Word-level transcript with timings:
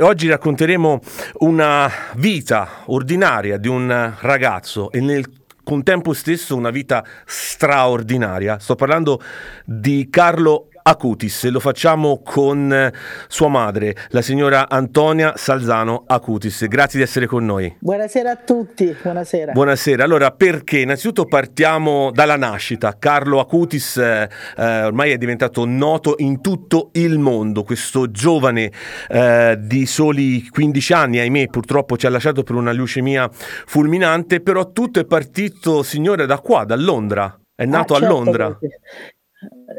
Oggi 0.00 0.28
racconteremo 0.28 1.00
una 1.38 1.90
vita 2.16 2.82
ordinaria 2.86 3.56
di 3.56 3.68
un 3.68 4.14
ragazzo 4.20 4.90
e 4.90 5.00
nel 5.00 5.24
contempo 5.68 6.14
stesso 6.14 6.56
una 6.56 6.70
vita 6.70 7.04
straordinaria. 7.26 8.58
Sto 8.58 8.74
parlando 8.74 9.20
di 9.64 10.08
Carlo 10.10 10.67
Acutis 10.82 11.48
lo 11.48 11.60
facciamo 11.60 12.20
con 12.22 12.72
eh, 12.72 12.92
sua 13.28 13.48
madre, 13.48 13.94
la 14.08 14.22
signora 14.22 14.68
Antonia 14.68 15.34
Salzano 15.36 16.04
Acutis. 16.06 16.66
Grazie 16.66 16.98
di 16.98 17.04
essere 17.04 17.26
con 17.26 17.44
noi. 17.44 17.76
Buonasera 17.78 18.30
a 18.30 18.36
tutti, 18.36 18.96
buonasera. 19.02 19.52
Buonasera, 19.52 20.04
allora 20.04 20.30
perché? 20.30 20.78
Innanzitutto 20.80 21.26
partiamo 21.26 22.10
dalla 22.12 22.36
nascita. 22.36 22.96
Carlo 22.98 23.40
Acutis 23.40 23.96
eh, 23.96 24.28
eh, 24.56 24.84
ormai 24.84 25.12
è 25.12 25.18
diventato 25.18 25.64
noto 25.64 26.14
in 26.18 26.40
tutto 26.40 26.90
il 26.92 27.18
mondo, 27.18 27.62
questo 27.62 28.10
giovane 28.10 28.70
eh, 29.08 29.56
di 29.60 29.86
soli 29.86 30.46
15 30.48 30.92
anni, 30.92 31.18
ahimè 31.18 31.46
purtroppo 31.46 31.96
ci 31.96 32.06
ha 32.06 32.10
lasciato 32.10 32.42
per 32.42 32.54
una 32.54 32.72
leucemia 32.72 33.28
fulminante, 33.32 34.40
però 34.40 34.72
tutto 34.72 35.00
è 35.00 35.04
partito, 35.04 35.82
signore, 35.82 36.26
da 36.26 36.38
qua, 36.38 36.64
da 36.64 36.76
Londra. 36.76 37.38
È 37.54 37.64
nato 37.64 37.94
ah, 37.94 37.98
certo, 37.98 38.14
a 38.14 38.16
Londra. 38.16 38.58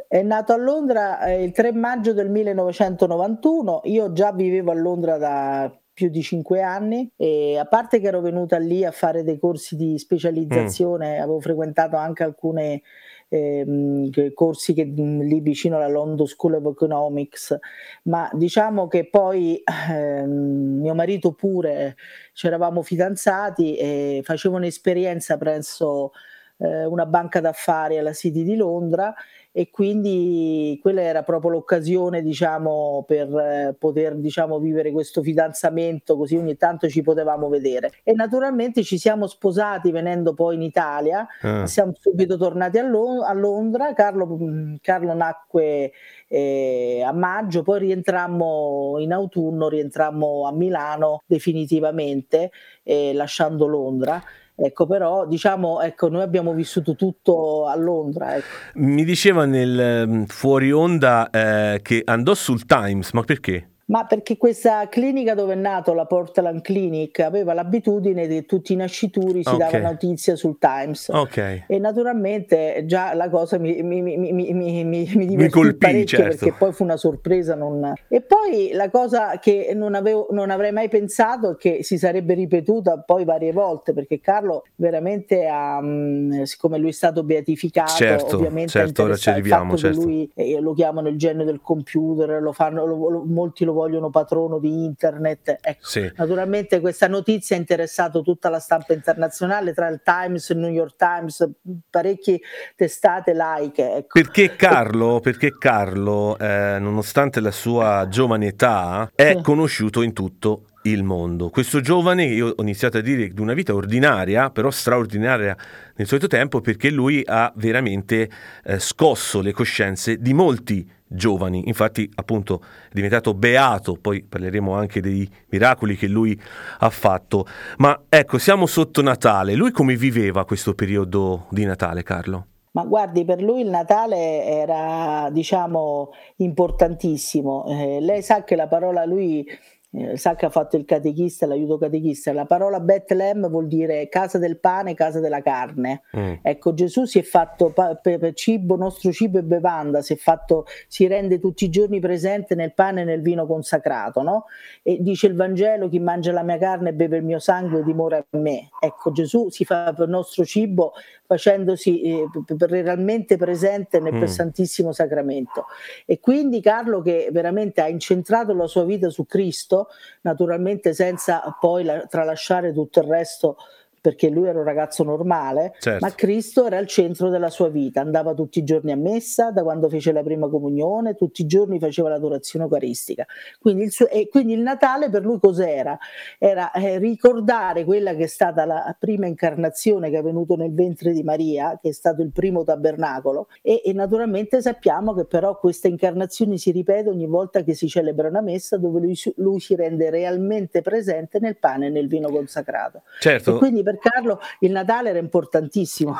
È 0.08 0.22
nato 0.22 0.54
a 0.54 0.58
Londra 0.58 1.22
eh, 1.26 1.44
il 1.44 1.52
3 1.52 1.74
maggio 1.74 2.14
del 2.14 2.30
1991, 2.30 3.82
io 3.86 4.14
già 4.14 4.32
vivevo 4.32 4.72
a 4.72 4.76
Londra 4.76 5.18
da 5.18 5.80
più 5.92 6.08
di 6.08 6.22
cinque 6.22 6.62
anni 6.62 7.12
e 7.18 7.58
a 7.58 7.66
parte 7.66 8.00
che 8.00 8.08
ero 8.08 8.22
venuta 8.22 8.58
lì 8.58 8.86
a 8.86 8.92
fare 8.92 9.22
dei 9.22 9.38
corsi 9.38 9.76
di 9.76 9.98
specializzazione, 9.98 11.18
mm. 11.18 11.22
avevo 11.22 11.42
frequentato 11.42 11.98
anche 11.98 12.24
alcuni 12.24 12.82
eh, 13.28 14.32
corsi 14.34 14.74
che, 14.74 14.86
lì 14.86 15.42
vicino 15.42 15.76
alla 15.76 15.90
London 15.90 16.26
School 16.26 16.56
of 16.56 16.66
Economics, 16.66 17.58
ma 18.04 18.30
diciamo 18.32 18.88
che 18.88 19.10
poi 19.10 19.62
eh, 19.92 20.26
mio 20.26 20.96
marito 20.96 21.34
pure 21.34 21.98
ci 22.32 22.48
eravamo 22.48 22.82
fidanzati 22.82 23.76
e 23.76 24.22
facevo 24.24 24.56
un'esperienza 24.56 25.38
presso 25.38 26.12
eh, 26.60 26.86
una 26.86 27.06
banca 27.06 27.40
d'affari 27.40 27.98
alla 27.98 28.14
City 28.14 28.44
di 28.44 28.56
Londra 28.56 29.14
e 29.52 29.72
quindi 29.72 30.78
quella 30.82 31.02
era 31.02 31.24
proprio 31.24 31.52
l'occasione 31.52 32.22
diciamo 32.22 33.04
per 33.08 33.28
eh, 33.36 33.76
poter 33.78 34.16
diciamo 34.16 34.60
vivere 34.60 34.92
questo 34.92 35.24
fidanzamento 35.24 36.16
così 36.16 36.38
ogni 36.38 36.56
tanto 36.56 36.88
ci 36.88 37.02
potevamo 37.02 37.50
vedere. 37.50 37.92
E 38.04 38.14
naturalmente 38.14 38.84
ci 38.84 38.98
siamo 38.98 39.28
sposati 39.28 39.92
venendo 39.92 40.34
poi 40.34 40.56
in 40.56 40.62
Italia. 40.62 41.28
Ah. 41.42 41.66
siamo 41.66 41.94
subito 42.00 42.38
tornati 42.38 42.78
a, 42.78 42.84
Lo- 42.84 43.24
a 43.24 43.34
Londra. 43.34 43.94
Carlo, 43.94 44.28
mm, 44.28 44.76
Carlo 44.82 45.14
nacque 45.14 45.92
eh, 46.28 47.04
a 47.06 47.12
maggio 47.12 47.64
poi 47.64 47.80
rientrammo 47.80 48.98
in 49.00 49.12
autunno 49.12 49.68
rientrammo 49.68 50.46
a 50.48 50.54
Milano 50.54 51.24
definitivamente 51.26 52.52
eh, 52.84 53.14
lasciando 53.14 53.66
Londra 53.66 54.22
Ecco, 54.62 54.86
però 54.86 55.26
diciamo, 55.26 55.82
ecco, 55.82 56.10
noi 56.10 56.22
abbiamo 56.22 56.54
vissuto 56.54 56.96
tutto 56.96 57.68
a 57.68 57.76
Londra. 57.76 58.36
Ecco. 58.36 58.46
Mi 58.76 59.06
diceva 59.06 59.46
nel 59.46 60.26
fuori 60.28 60.72
onda 60.72 61.30
eh, 61.30 61.80
che 61.82 62.02
andò 62.04 62.34
sul 62.34 62.66
Times, 62.66 63.12
ma 63.14 63.22
perché? 63.22 63.69
Ma 63.90 64.06
perché 64.06 64.38
questa 64.38 64.88
clinica 64.88 65.34
dove 65.34 65.54
è 65.54 65.56
nato 65.56 65.94
la 65.94 66.06
Portland 66.06 66.62
Clinic 66.62 67.20
aveva 67.20 67.54
l'abitudine 67.54 68.28
che 68.28 68.46
tutti 68.46 68.74
i 68.74 68.76
nascituri 68.76 69.44
si 69.44 69.50
okay. 69.50 69.72
dava 69.72 69.90
notizia 69.90 70.36
sul 70.36 70.58
Times. 70.60 71.10
Okay. 71.10 71.64
E 71.68 71.80
naturalmente 71.80 72.84
già 72.86 73.16
la 73.16 73.30
cosa 73.30 73.58
mi, 73.58 73.82
mi, 73.82 74.02
mi, 74.04 74.18
mi, 74.18 74.54
mi, 74.54 74.84
mi 74.84 75.26
divertì 75.26 75.50
colpì, 75.50 75.78
parecchio 75.78 76.18
certo. 76.20 76.38
perché 76.38 76.56
poi 76.58 76.72
fu 76.72 76.84
una 76.84 76.98
sorpresa. 76.98 77.56
Non... 77.56 77.94
E 78.08 78.22
poi 78.22 78.70
la 78.74 78.92
cosa 78.92 79.40
che 79.40 79.72
non, 79.74 79.96
avevo, 79.96 80.28
non 80.32 80.52
avrei 80.52 80.72
mai 80.72 80.88
pensato 80.88 81.56
che 81.56 81.80
si 81.82 81.98
sarebbe 81.98 82.36
ripetuta 82.36 83.00
poi 83.00 83.26
varie 83.26 83.54
volte 83.54 83.94
perché 83.94 84.20
Carlo 84.20 84.66
veramente 84.76 85.48
ha, 85.48 85.82
mm, 85.82 86.44
siccome 86.44 86.78
lui 86.78 86.90
è 86.90 86.94
stato 86.94 87.24
beatificato, 87.24 87.94
certo, 87.94 88.36
ovviamente 88.36 88.70
certo, 88.70 89.04
ora 89.04 89.16
ci 89.16 89.30
arriviamo. 89.30 89.76
Certo. 89.76 90.00
Lui, 90.00 90.30
eh, 90.36 90.60
lo 90.60 90.74
chiamano 90.74 91.08
il 91.08 91.18
genio 91.18 91.44
del 91.44 91.60
computer, 91.62 92.40
lo 92.40 92.52
fanno, 92.52 92.86
lo, 92.86 93.10
lo, 93.10 93.24
molti 93.26 93.66
lo 93.66 93.79
vogliono 93.80 94.10
patrono 94.10 94.60
di 94.60 94.84
internet. 94.84 95.58
Ecco, 95.62 95.86
sì. 95.86 96.12
Naturalmente 96.16 96.80
questa 96.82 97.08
notizia 97.08 97.56
ha 97.56 97.60
interessato 97.60 98.22
tutta 98.22 98.50
la 98.50 98.60
stampa 98.60 98.94
internazionale, 98.94 99.74
tra 99.74 99.88
il 99.88 100.02
Times, 100.04 100.50
il 100.50 100.58
New 100.58 100.70
York 100.70 100.96
Times, 100.98 101.50
parecchie 101.90 102.42
testate 102.76 103.34
laiche. 103.34 103.96
Ecco. 103.96 104.20
Perché 104.20 104.56
Carlo, 104.56 105.20
perché 105.22 105.58
Carlo 105.58 106.38
eh, 106.38 106.78
nonostante 106.80 107.40
la 107.40 107.52
sua 107.52 108.08
giovane 108.10 108.48
età, 108.48 109.10
è 109.16 109.40
conosciuto 109.42 110.02
in 110.02 110.14
tutto 110.14 110.64
il 110.90 111.04
mondo. 111.04 111.50
Questo 111.50 111.82
giovane, 111.82 112.26
io 112.26 112.54
ho 112.56 112.62
iniziato 112.62 112.98
a 112.98 113.02
dire 113.02 113.30
di 113.30 113.42
una 113.42 113.54
vita 113.54 113.74
ordinaria, 113.74 114.50
però 114.50 114.70
straordinaria 114.70 115.56
nel 115.96 116.08
solito 116.08 116.28
tempo, 116.28 116.62
perché 116.62 116.90
lui 116.90 117.22
ha 117.26 117.52
veramente 117.56 118.30
eh, 118.64 118.80
scosso 118.80 119.42
le 119.42 119.52
coscienze 119.52 120.18
di 120.18 120.34
molti 120.34 120.90
giovani. 121.06 121.68
Infatti, 121.68 122.10
appunto, 122.16 122.62
è 122.62 122.94
diventato 122.94 123.34
beato, 123.34 123.98
poi 124.00 124.24
parleremo 124.24 124.74
anche 124.74 125.02
dei 125.02 125.30
miracoli 125.50 125.96
che 125.96 126.08
lui 126.08 126.40
ha 126.80 126.90
fatto. 126.90 127.46
Ma 127.78 128.04
ecco, 128.08 128.38
siamo 128.38 128.66
sotto 128.66 129.02
Natale. 129.02 129.56
Lui 129.56 129.72
come 129.72 129.96
viveva 129.96 130.46
questo 130.46 130.74
periodo 130.74 131.48
di 131.50 131.66
Natale, 131.66 132.04
Carlo? 132.04 132.46
Ma 132.72 132.84
guardi, 132.84 133.26
per 133.26 133.42
lui 133.42 133.62
il 133.62 133.70
Natale 133.70 134.46
era, 134.46 135.30
diciamo, 135.32 136.12
importantissimo. 136.38 137.66
Eh, 137.68 138.00
lei 138.00 138.22
sa 138.22 138.44
che 138.44 138.56
la 138.56 138.68
parola 138.68 139.06
lui 139.06 139.44
eh, 139.92 140.18
sa 140.18 140.36
che 140.36 140.46
ha 140.46 140.50
fatto 140.50 140.78
il 140.78 140.86
catechista, 140.86 141.48
l'aiuto 141.48 141.80
catechista, 141.80 142.32
la 142.32 142.46
parola 142.46 142.80
Bethlehem 142.80 143.50
vuol 143.50 143.68
dire 143.68 144.08
casa 144.08 144.38
del 144.38 144.60
pane, 144.60 144.94
casa 144.94 145.20
della 145.20 145.42
carne. 145.42 146.04
Mm. 146.16 146.34
Ecco, 146.44 146.74
Gesù 146.76 147.06
si 147.06 147.18
è 147.18 147.24
fatto 147.24 147.72
pa- 147.72 147.96
per 147.96 148.34
cibo, 148.34 148.76
nostro 148.76 149.12
cibo 149.12 149.40
e 149.40 149.44
bevanda, 149.44 150.02
si, 150.02 150.14
è 150.14 150.16
fatto, 150.16 150.66
si 150.88 151.08
rende 151.08 151.40
tutti 151.40 151.66
i 151.66 151.70
giorni 151.70 152.00
presente 152.00 152.54
nel 152.54 152.74
pane 152.74 153.02
e 153.02 153.04
nel 153.04 153.22
vino 153.22 153.48
consacrato, 153.48 154.22
no? 154.22 154.46
E 154.84 154.98
dice 155.02 155.26
il 155.26 155.36
Vangelo, 155.36 155.90
chi 155.90 156.00
mangia 156.00 156.32
la 156.32 156.44
mia 156.44 156.58
carne 156.58 156.90
e 156.90 156.94
beve 156.94 157.18
il 157.18 157.24
mio 157.24 157.40
sangue 157.40 157.84
dimora 157.84 158.18
a 158.18 158.38
me. 158.38 158.70
Ecco, 158.80 159.12
Gesù 159.12 159.50
si 159.50 159.66
fa 159.66 159.92
per 159.94 160.08
nostro 160.08 160.46
cibo 160.46 160.94
facendosi 161.30 162.02
eh, 162.02 162.28
realmente 162.58 163.38
presente 163.38 164.00
nel 164.00 164.16
mm. 164.16 164.24
Santissimo 164.24 164.92
Sacramento. 164.92 165.66
E 166.08 166.20
quindi 166.20 166.60
Carlo 166.60 167.02
che 167.02 167.30
veramente 167.32 167.82
ha 167.82 167.88
incentrato 167.88 168.52
la 168.54 168.66
sua 168.66 168.84
vita 168.84 169.10
su 169.12 169.28
Cristo, 169.28 169.79
naturalmente 170.22 170.94
senza 170.94 171.56
poi 171.60 171.84
la, 171.84 172.06
tralasciare 172.06 172.74
tutto 172.74 173.00
il 173.00 173.08
resto 173.08 173.58
perché 174.00 174.30
lui 174.30 174.48
era 174.48 174.60
un 174.60 174.66
ragazzo 174.66 175.04
normale, 175.04 175.74
certo. 175.80 176.06
ma 176.06 176.14
Cristo 176.14 176.66
era 176.66 176.78
al 176.78 176.88
centro 176.88 177.30
della 177.30 177.50
sua 177.50 177.70
vita, 177.70 178.02
andava 178.02 178.34
tutti 178.34 178.60
i 178.60 178.64
giorni 178.64 178.92
a 178.92 178.96
messa, 178.96 179.52
da 179.52 179.64
quando 179.64 179.90
fece 179.90 180.12
la 180.12 180.24
prima 180.24 180.48
comunione, 180.50 181.16
tutti 181.16 181.42
i 181.42 181.46
giorni 181.46 181.80
faceva 181.80 182.10
l'adorazione 182.10 182.66
eucaristica. 182.66 183.26
Quindi 183.60 183.84
il, 183.84 183.92
suo, 183.92 184.08
e 184.08 184.28
quindi 184.30 184.54
il 184.54 184.62
Natale 184.62 185.10
per 185.10 185.24
lui 185.24 185.40
cos'era? 185.40 185.98
Era 186.38 186.72
eh, 186.72 186.98
ricordare 186.98 187.84
quella 187.84 188.14
che 188.16 188.24
è 188.24 188.28
stata 188.28 188.66
la 188.66 188.96
prima 188.98 189.28
incarnazione 189.28 190.10
che 190.10 190.18
è 190.18 190.24
venuto 190.24 190.56
nel 190.56 190.74
ventre 190.74 191.12
di 191.12 191.24
Maria, 191.24 191.78
che 191.82 191.90
è 191.90 191.94
stato 191.94 192.22
il 192.22 192.32
primo 192.32 192.64
tabernacolo, 192.64 193.48
e, 193.62 193.82
e 193.84 193.94
naturalmente 193.94 194.62
sappiamo 194.62 195.14
che 195.14 195.26
però 195.26 195.58
questa 195.58 195.88
incarnazione 195.88 196.58
si 196.58 196.72
ripete 196.72 197.10
ogni 197.10 197.28
volta 197.28 197.64
che 197.64 197.74
si 197.74 197.88
celebra 197.88 198.28
una 198.28 198.42
messa 198.42 198.78
dove 198.78 199.00
lui, 199.00 199.18
lui 199.36 199.60
si 199.60 199.76
rende 199.76 200.10
realmente 200.10 200.82
presente 200.82 201.40
nel 201.40 201.58
pane 201.58 201.88
e 201.88 201.90
nel 201.90 202.08
vino 202.08 202.30
consacrato. 202.30 203.04
Certo. 203.20 203.56
E 203.56 203.58
quindi 203.58 203.84
per 203.90 203.98
Carlo 203.98 204.40
il 204.60 204.72
Natale 204.72 205.10
era 205.10 205.20
importantissimo. 205.20 206.16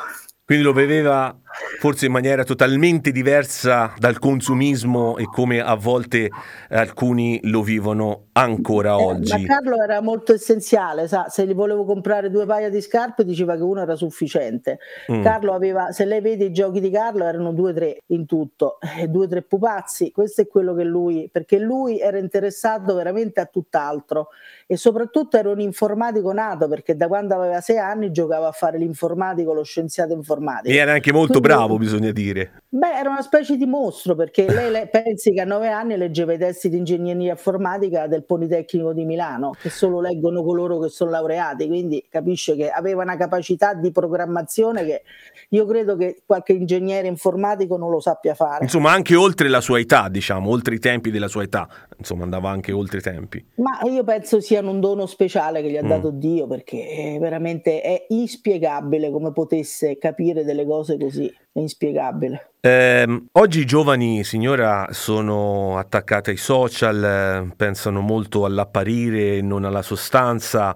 Quindi 0.50 0.66
lo 0.66 0.72
vedeva 0.72 1.38
forse 1.78 2.06
in 2.06 2.12
maniera 2.12 2.42
totalmente 2.42 3.12
diversa 3.12 3.94
dal 3.96 4.18
consumismo 4.18 5.16
e 5.16 5.24
come 5.26 5.60
a 5.60 5.76
volte 5.76 6.28
alcuni 6.70 7.38
lo 7.44 7.62
vivono 7.62 8.30
ancora 8.32 8.90
eh, 8.90 9.02
oggi. 9.02 9.30
Ma 9.30 9.46
Carlo 9.46 9.80
era 9.80 10.00
molto 10.00 10.32
essenziale, 10.32 11.06
sa? 11.06 11.28
se 11.28 11.46
gli 11.46 11.54
volevo 11.54 11.84
comprare 11.84 12.30
due 12.30 12.46
paia 12.46 12.68
di 12.68 12.80
scarpe 12.80 13.24
diceva 13.24 13.54
che 13.54 13.62
uno 13.62 13.80
era 13.80 13.94
sufficiente. 13.94 14.80
Mm. 15.12 15.22
Carlo 15.22 15.52
aveva, 15.52 15.92
se 15.92 16.04
lei 16.04 16.20
vede 16.20 16.46
i 16.46 16.52
giochi 16.52 16.80
di 16.80 16.90
Carlo 16.90 17.24
erano 17.24 17.52
due 17.52 17.70
o 17.70 17.74
tre 17.74 17.98
in 18.06 18.26
tutto, 18.26 18.78
eh, 18.98 19.06
due 19.06 19.26
o 19.26 19.28
tre 19.28 19.42
pupazzi, 19.42 20.10
questo 20.10 20.40
è 20.40 20.48
quello 20.48 20.74
che 20.74 20.82
lui, 20.82 21.28
perché 21.30 21.60
lui 21.60 22.00
era 22.00 22.18
interessato 22.18 22.92
veramente 22.94 23.38
a 23.38 23.46
tutt'altro 23.46 24.30
e 24.72 24.76
soprattutto 24.76 25.36
era 25.36 25.50
un 25.50 25.58
informatico 25.58 26.32
nato 26.32 26.68
perché 26.68 26.94
da 26.94 27.08
quando 27.08 27.34
aveva 27.34 27.60
sei 27.60 27.78
anni 27.78 28.12
giocava 28.12 28.46
a 28.46 28.52
fare 28.52 28.78
l'informatico, 28.78 29.52
lo 29.52 29.64
scienziato 29.64 30.12
informatico. 30.12 30.72
E 30.72 30.76
era 30.76 30.92
anche 30.92 31.12
molto 31.12 31.40
Quindi, 31.40 31.48
bravo, 31.48 31.76
bisogna 31.76 32.12
dire. 32.12 32.62
Beh, 32.72 32.92
era 32.92 33.10
una 33.10 33.22
specie 33.22 33.56
di 33.56 33.66
mostro 33.66 34.14
perché 34.14 34.46
lei, 34.46 34.70
lei 34.70 34.86
pensi 34.90 35.32
che 35.32 35.40
a 35.40 35.44
nove 35.44 35.68
anni 35.70 35.96
leggeva 35.96 36.32
i 36.32 36.38
testi 36.38 36.68
di 36.68 36.76
ingegneria 36.76 37.32
informatica 37.32 38.06
del 38.06 38.24
Politecnico 38.24 38.92
di 38.92 39.04
Milano, 39.04 39.50
che 39.60 39.70
solo 39.70 40.00
leggono 40.00 40.44
coloro 40.44 40.78
che 40.78 40.88
sono 40.88 41.10
laureati, 41.10 41.66
quindi 41.66 42.06
capisce 42.08 42.54
che 42.54 42.70
aveva 42.70 43.02
una 43.02 43.16
capacità 43.16 43.74
di 43.74 43.90
programmazione 43.90 44.84
che 44.84 45.02
io 45.48 45.66
credo 45.66 45.96
che 45.96 46.22
qualche 46.24 46.52
ingegnere 46.52 47.08
informatico 47.08 47.76
non 47.76 47.90
lo 47.90 47.98
sappia 47.98 48.34
fare. 48.34 48.62
Insomma, 48.62 48.92
anche 48.92 49.16
oltre 49.16 49.48
la 49.48 49.60
sua 49.60 49.80
età, 49.80 50.08
diciamo, 50.08 50.48
oltre 50.48 50.76
i 50.76 50.78
tempi 50.78 51.10
della 51.10 51.26
sua 51.26 51.42
età, 51.42 51.68
insomma, 51.98 52.22
andava 52.22 52.50
anche 52.50 52.70
oltre 52.70 52.98
i 52.98 53.02
tempi. 53.02 53.44
Ma 53.56 53.80
io 53.90 54.04
penso 54.04 54.40
sia 54.40 54.60
un 54.60 54.78
dono 54.78 55.06
speciale 55.06 55.60
che 55.60 55.70
gli 55.70 55.76
ha 55.76 55.82
mm. 55.82 55.88
dato 55.88 56.10
Dio 56.10 56.46
perché 56.46 57.18
veramente 57.20 57.80
è 57.80 58.06
inspiegabile 58.10 59.10
come 59.10 59.32
potesse 59.32 59.98
capire 59.98 60.44
delle 60.44 60.64
cose 60.64 60.96
così, 60.96 61.28
è 61.52 61.58
inspiegabile. 61.58 62.52
Eh, 62.60 63.24
oggi 63.32 63.60
i 63.60 63.64
giovani, 63.64 64.22
signora, 64.22 64.88
sono 64.90 65.78
attaccati 65.78 66.30
ai 66.30 66.36
social, 66.36 67.02
eh, 67.04 67.54
pensano 67.56 68.00
molto 68.00 68.44
all'apparire 68.44 69.40
non 69.40 69.64
alla 69.64 69.82
sostanza. 69.82 70.74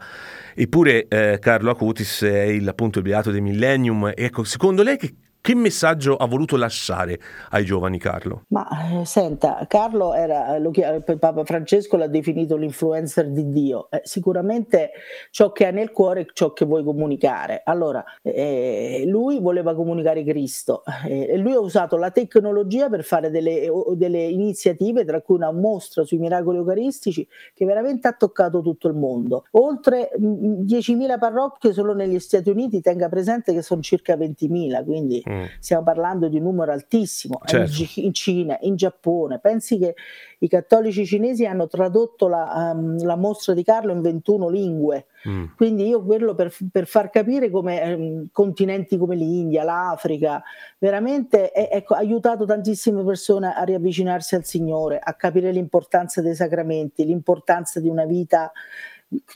Eppure 0.54 1.06
eh, 1.08 1.38
Carlo 1.40 1.70
Acutis 1.70 2.22
è 2.22 2.42
il, 2.42 2.66
appunto 2.68 2.98
il 2.98 3.04
beato 3.04 3.30
del 3.30 3.42
millennium. 3.42 4.12
Ecco, 4.14 4.44
secondo 4.44 4.82
lei 4.82 4.96
che 4.96 5.14
che 5.44 5.54
messaggio 5.54 6.16
ha 6.16 6.24
voluto 6.24 6.56
lasciare 6.56 7.20
ai 7.50 7.66
giovani 7.66 7.98
Carlo? 7.98 8.44
Ma 8.48 8.66
eh, 9.00 9.04
senta, 9.04 9.62
Carlo 9.68 10.14
era, 10.14 10.56
lo, 10.56 10.70
Papa 11.18 11.44
Francesco 11.44 11.98
l'ha 11.98 12.06
definito 12.06 12.56
l'influencer 12.56 13.28
di 13.28 13.50
Dio, 13.50 13.90
eh, 13.90 14.00
sicuramente 14.04 14.92
ciò 15.30 15.52
che 15.52 15.66
ha 15.66 15.70
nel 15.70 15.90
cuore 15.90 16.22
è 16.22 16.26
ciò 16.32 16.54
che 16.54 16.64
vuoi 16.64 16.82
comunicare. 16.82 17.60
Allora, 17.62 18.02
eh, 18.22 19.04
lui 19.06 19.38
voleva 19.38 19.74
comunicare 19.74 20.24
Cristo 20.24 20.82
eh, 21.06 21.26
e 21.32 21.36
lui 21.36 21.52
ha 21.52 21.60
usato 21.60 21.98
la 21.98 22.10
tecnologia 22.10 22.88
per 22.88 23.04
fare 23.04 23.28
delle, 23.28 23.70
delle, 23.96 24.22
iniziative, 24.22 25.04
tra 25.04 25.20
cui 25.20 25.34
una 25.34 25.52
mostra 25.52 26.04
sui 26.04 26.16
miracoli 26.16 26.56
eucaristici 26.56 27.28
che 27.52 27.66
veramente 27.66 28.08
ha 28.08 28.14
toccato 28.14 28.62
tutto 28.62 28.88
il 28.88 28.94
mondo. 28.94 29.44
Oltre 29.50 30.10
10.000 30.18 31.18
parrocchie 31.18 31.74
solo 31.74 31.92
negli 31.92 32.18
Stati 32.18 32.48
Uniti, 32.48 32.80
tenga 32.80 33.10
presente 33.10 33.52
che 33.52 33.60
sono 33.60 33.82
circa 33.82 34.16
20.000, 34.16 34.84
quindi... 34.86 35.22
Mm 35.28 35.33
Mm. 35.34 35.44
Stiamo 35.58 35.82
parlando 35.82 36.28
di 36.28 36.36
un 36.36 36.44
numero 36.44 36.72
altissimo 36.72 37.40
certo. 37.44 37.82
in 37.96 38.12
Cina, 38.12 38.56
in 38.60 38.76
Giappone. 38.76 39.38
Pensi 39.38 39.78
che 39.78 39.94
i 40.38 40.48
cattolici 40.48 41.06
cinesi 41.06 41.46
hanno 41.46 41.66
tradotto 41.66 42.28
la, 42.28 42.72
um, 42.74 43.02
la 43.02 43.16
mostra 43.16 43.54
di 43.54 43.64
Carlo 43.64 43.92
in 43.92 44.00
21 44.00 44.48
lingue. 44.48 45.06
Mm. 45.28 45.44
Quindi 45.56 45.86
io 45.88 46.04
quello 46.04 46.34
per, 46.34 46.54
per 46.70 46.86
far 46.86 47.10
capire 47.10 47.50
come 47.50 47.94
um, 47.94 48.26
continenti 48.30 48.98
come 48.98 49.16
l'India, 49.16 49.64
l'Africa, 49.64 50.42
veramente 50.78 51.50
ha 51.50 51.68
ecco, 51.70 51.94
aiutato 51.94 52.44
tantissime 52.44 53.02
persone 53.04 53.54
a 53.54 53.62
riavvicinarsi 53.62 54.34
al 54.34 54.44
Signore, 54.44 54.98
a 55.02 55.14
capire 55.14 55.50
l'importanza 55.50 56.20
dei 56.20 56.34
sacramenti, 56.34 57.04
l'importanza 57.04 57.80
di 57.80 57.88
una 57.88 58.04
vita 58.04 58.52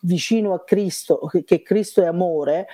vicino 0.02 0.54
a 0.54 0.62
Cristo, 0.64 1.20
che 1.44 1.62
Cristo 1.62 2.02
è 2.02 2.06
amore, 2.06 2.66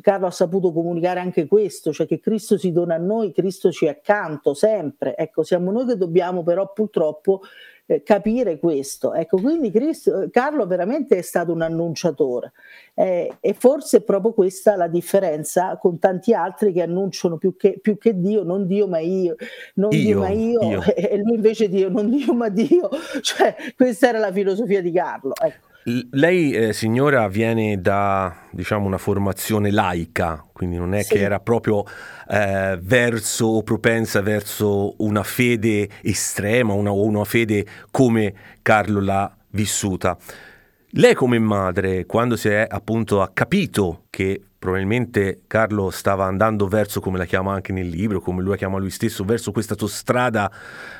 Carlo 0.00 0.26
ha 0.26 0.30
saputo 0.30 0.72
comunicare 0.72 1.20
anche 1.20 1.46
questo, 1.46 1.92
cioè 1.92 2.06
che 2.06 2.20
Cristo 2.20 2.56
si 2.58 2.72
dona 2.72 2.94
a 2.94 2.98
noi, 2.98 3.32
Cristo 3.32 3.70
ci 3.70 3.86
è 3.86 3.90
accanto 3.90 4.54
sempre. 4.54 5.16
Ecco, 5.16 5.42
siamo 5.42 5.70
noi 5.70 5.86
che 5.86 5.96
dobbiamo 5.96 6.42
però 6.42 6.72
purtroppo 6.72 7.42
eh, 7.86 8.02
capire 8.02 8.58
questo. 8.58 9.12
Ecco, 9.12 9.40
quindi 9.40 9.70
Cristo, 9.70 10.28
Carlo 10.30 10.66
veramente 10.66 11.16
è 11.16 11.22
stato 11.22 11.52
un 11.52 11.62
annunciatore 11.62 12.52
eh, 12.94 13.36
e 13.40 13.54
forse 13.54 13.98
è 13.98 14.02
proprio 14.02 14.32
questa 14.32 14.76
la 14.76 14.88
differenza 14.88 15.76
con 15.76 15.98
tanti 15.98 16.32
altri 16.32 16.72
che 16.72 16.82
annunciano 16.82 17.36
più 17.36 17.56
che, 17.56 17.78
più 17.80 17.98
che 17.98 18.18
Dio, 18.18 18.44
non 18.44 18.66
Dio 18.66 18.86
ma 18.86 18.98
io, 18.98 19.36
non 19.74 19.92
io, 19.92 19.98
Dio 19.98 20.18
ma 20.18 20.28
io, 20.28 20.62
io. 20.62 20.82
e 20.94 21.18
lui 21.18 21.34
invece 21.34 21.68
Dio, 21.68 21.88
non 21.88 22.08
Dio 22.10 22.34
ma 22.34 22.48
Dio. 22.48 22.88
Cioè, 23.22 23.54
questa 23.76 24.08
era 24.08 24.18
la 24.18 24.32
filosofia 24.32 24.80
di 24.80 24.90
Carlo. 24.92 25.32
Ecco. 25.40 25.70
Lei, 25.84 26.52
eh, 26.52 26.72
signora, 26.72 27.26
viene 27.26 27.80
da 27.80 28.46
diciamo, 28.52 28.86
una 28.86 28.98
formazione 28.98 29.72
laica, 29.72 30.44
quindi 30.52 30.76
non 30.76 30.94
è 30.94 31.02
sì. 31.02 31.14
che 31.14 31.20
era 31.20 31.40
proprio 31.40 31.84
eh, 32.28 32.78
verso 32.80 33.46
o 33.46 33.62
propensa 33.64 34.20
verso 34.20 34.94
una 34.98 35.24
fede 35.24 35.88
estrema, 36.02 36.72
una, 36.72 36.92
o 36.92 37.04
una 37.04 37.24
fede 37.24 37.66
come 37.90 38.32
Carlo 38.62 39.00
l'ha 39.00 39.36
vissuta. 39.50 40.16
Lei 40.90 41.14
come 41.14 41.40
madre, 41.40 42.06
quando 42.06 42.36
si 42.36 42.48
è 42.48 42.64
appunto 42.68 43.20
ha 43.20 43.30
capito 43.32 44.04
che 44.08 44.40
probabilmente 44.62 45.42
Carlo 45.48 45.90
stava 45.90 46.24
andando 46.24 46.68
verso, 46.68 47.00
come 47.00 47.18
la 47.18 47.24
chiama 47.24 47.52
anche 47.52 47.72
nel 47.72 47.88
libro, 47.88 48.20
come 48.20 48.42
lui 48.42 48.50
la 48.50 48.56
chiama 48.56 48.78
lui 48.78 48.90
stesso, 48.90 49.24
verso 49.24 49.50
questa 49.50 49.74
tua 49.74 49.88
strada 49.88 50.48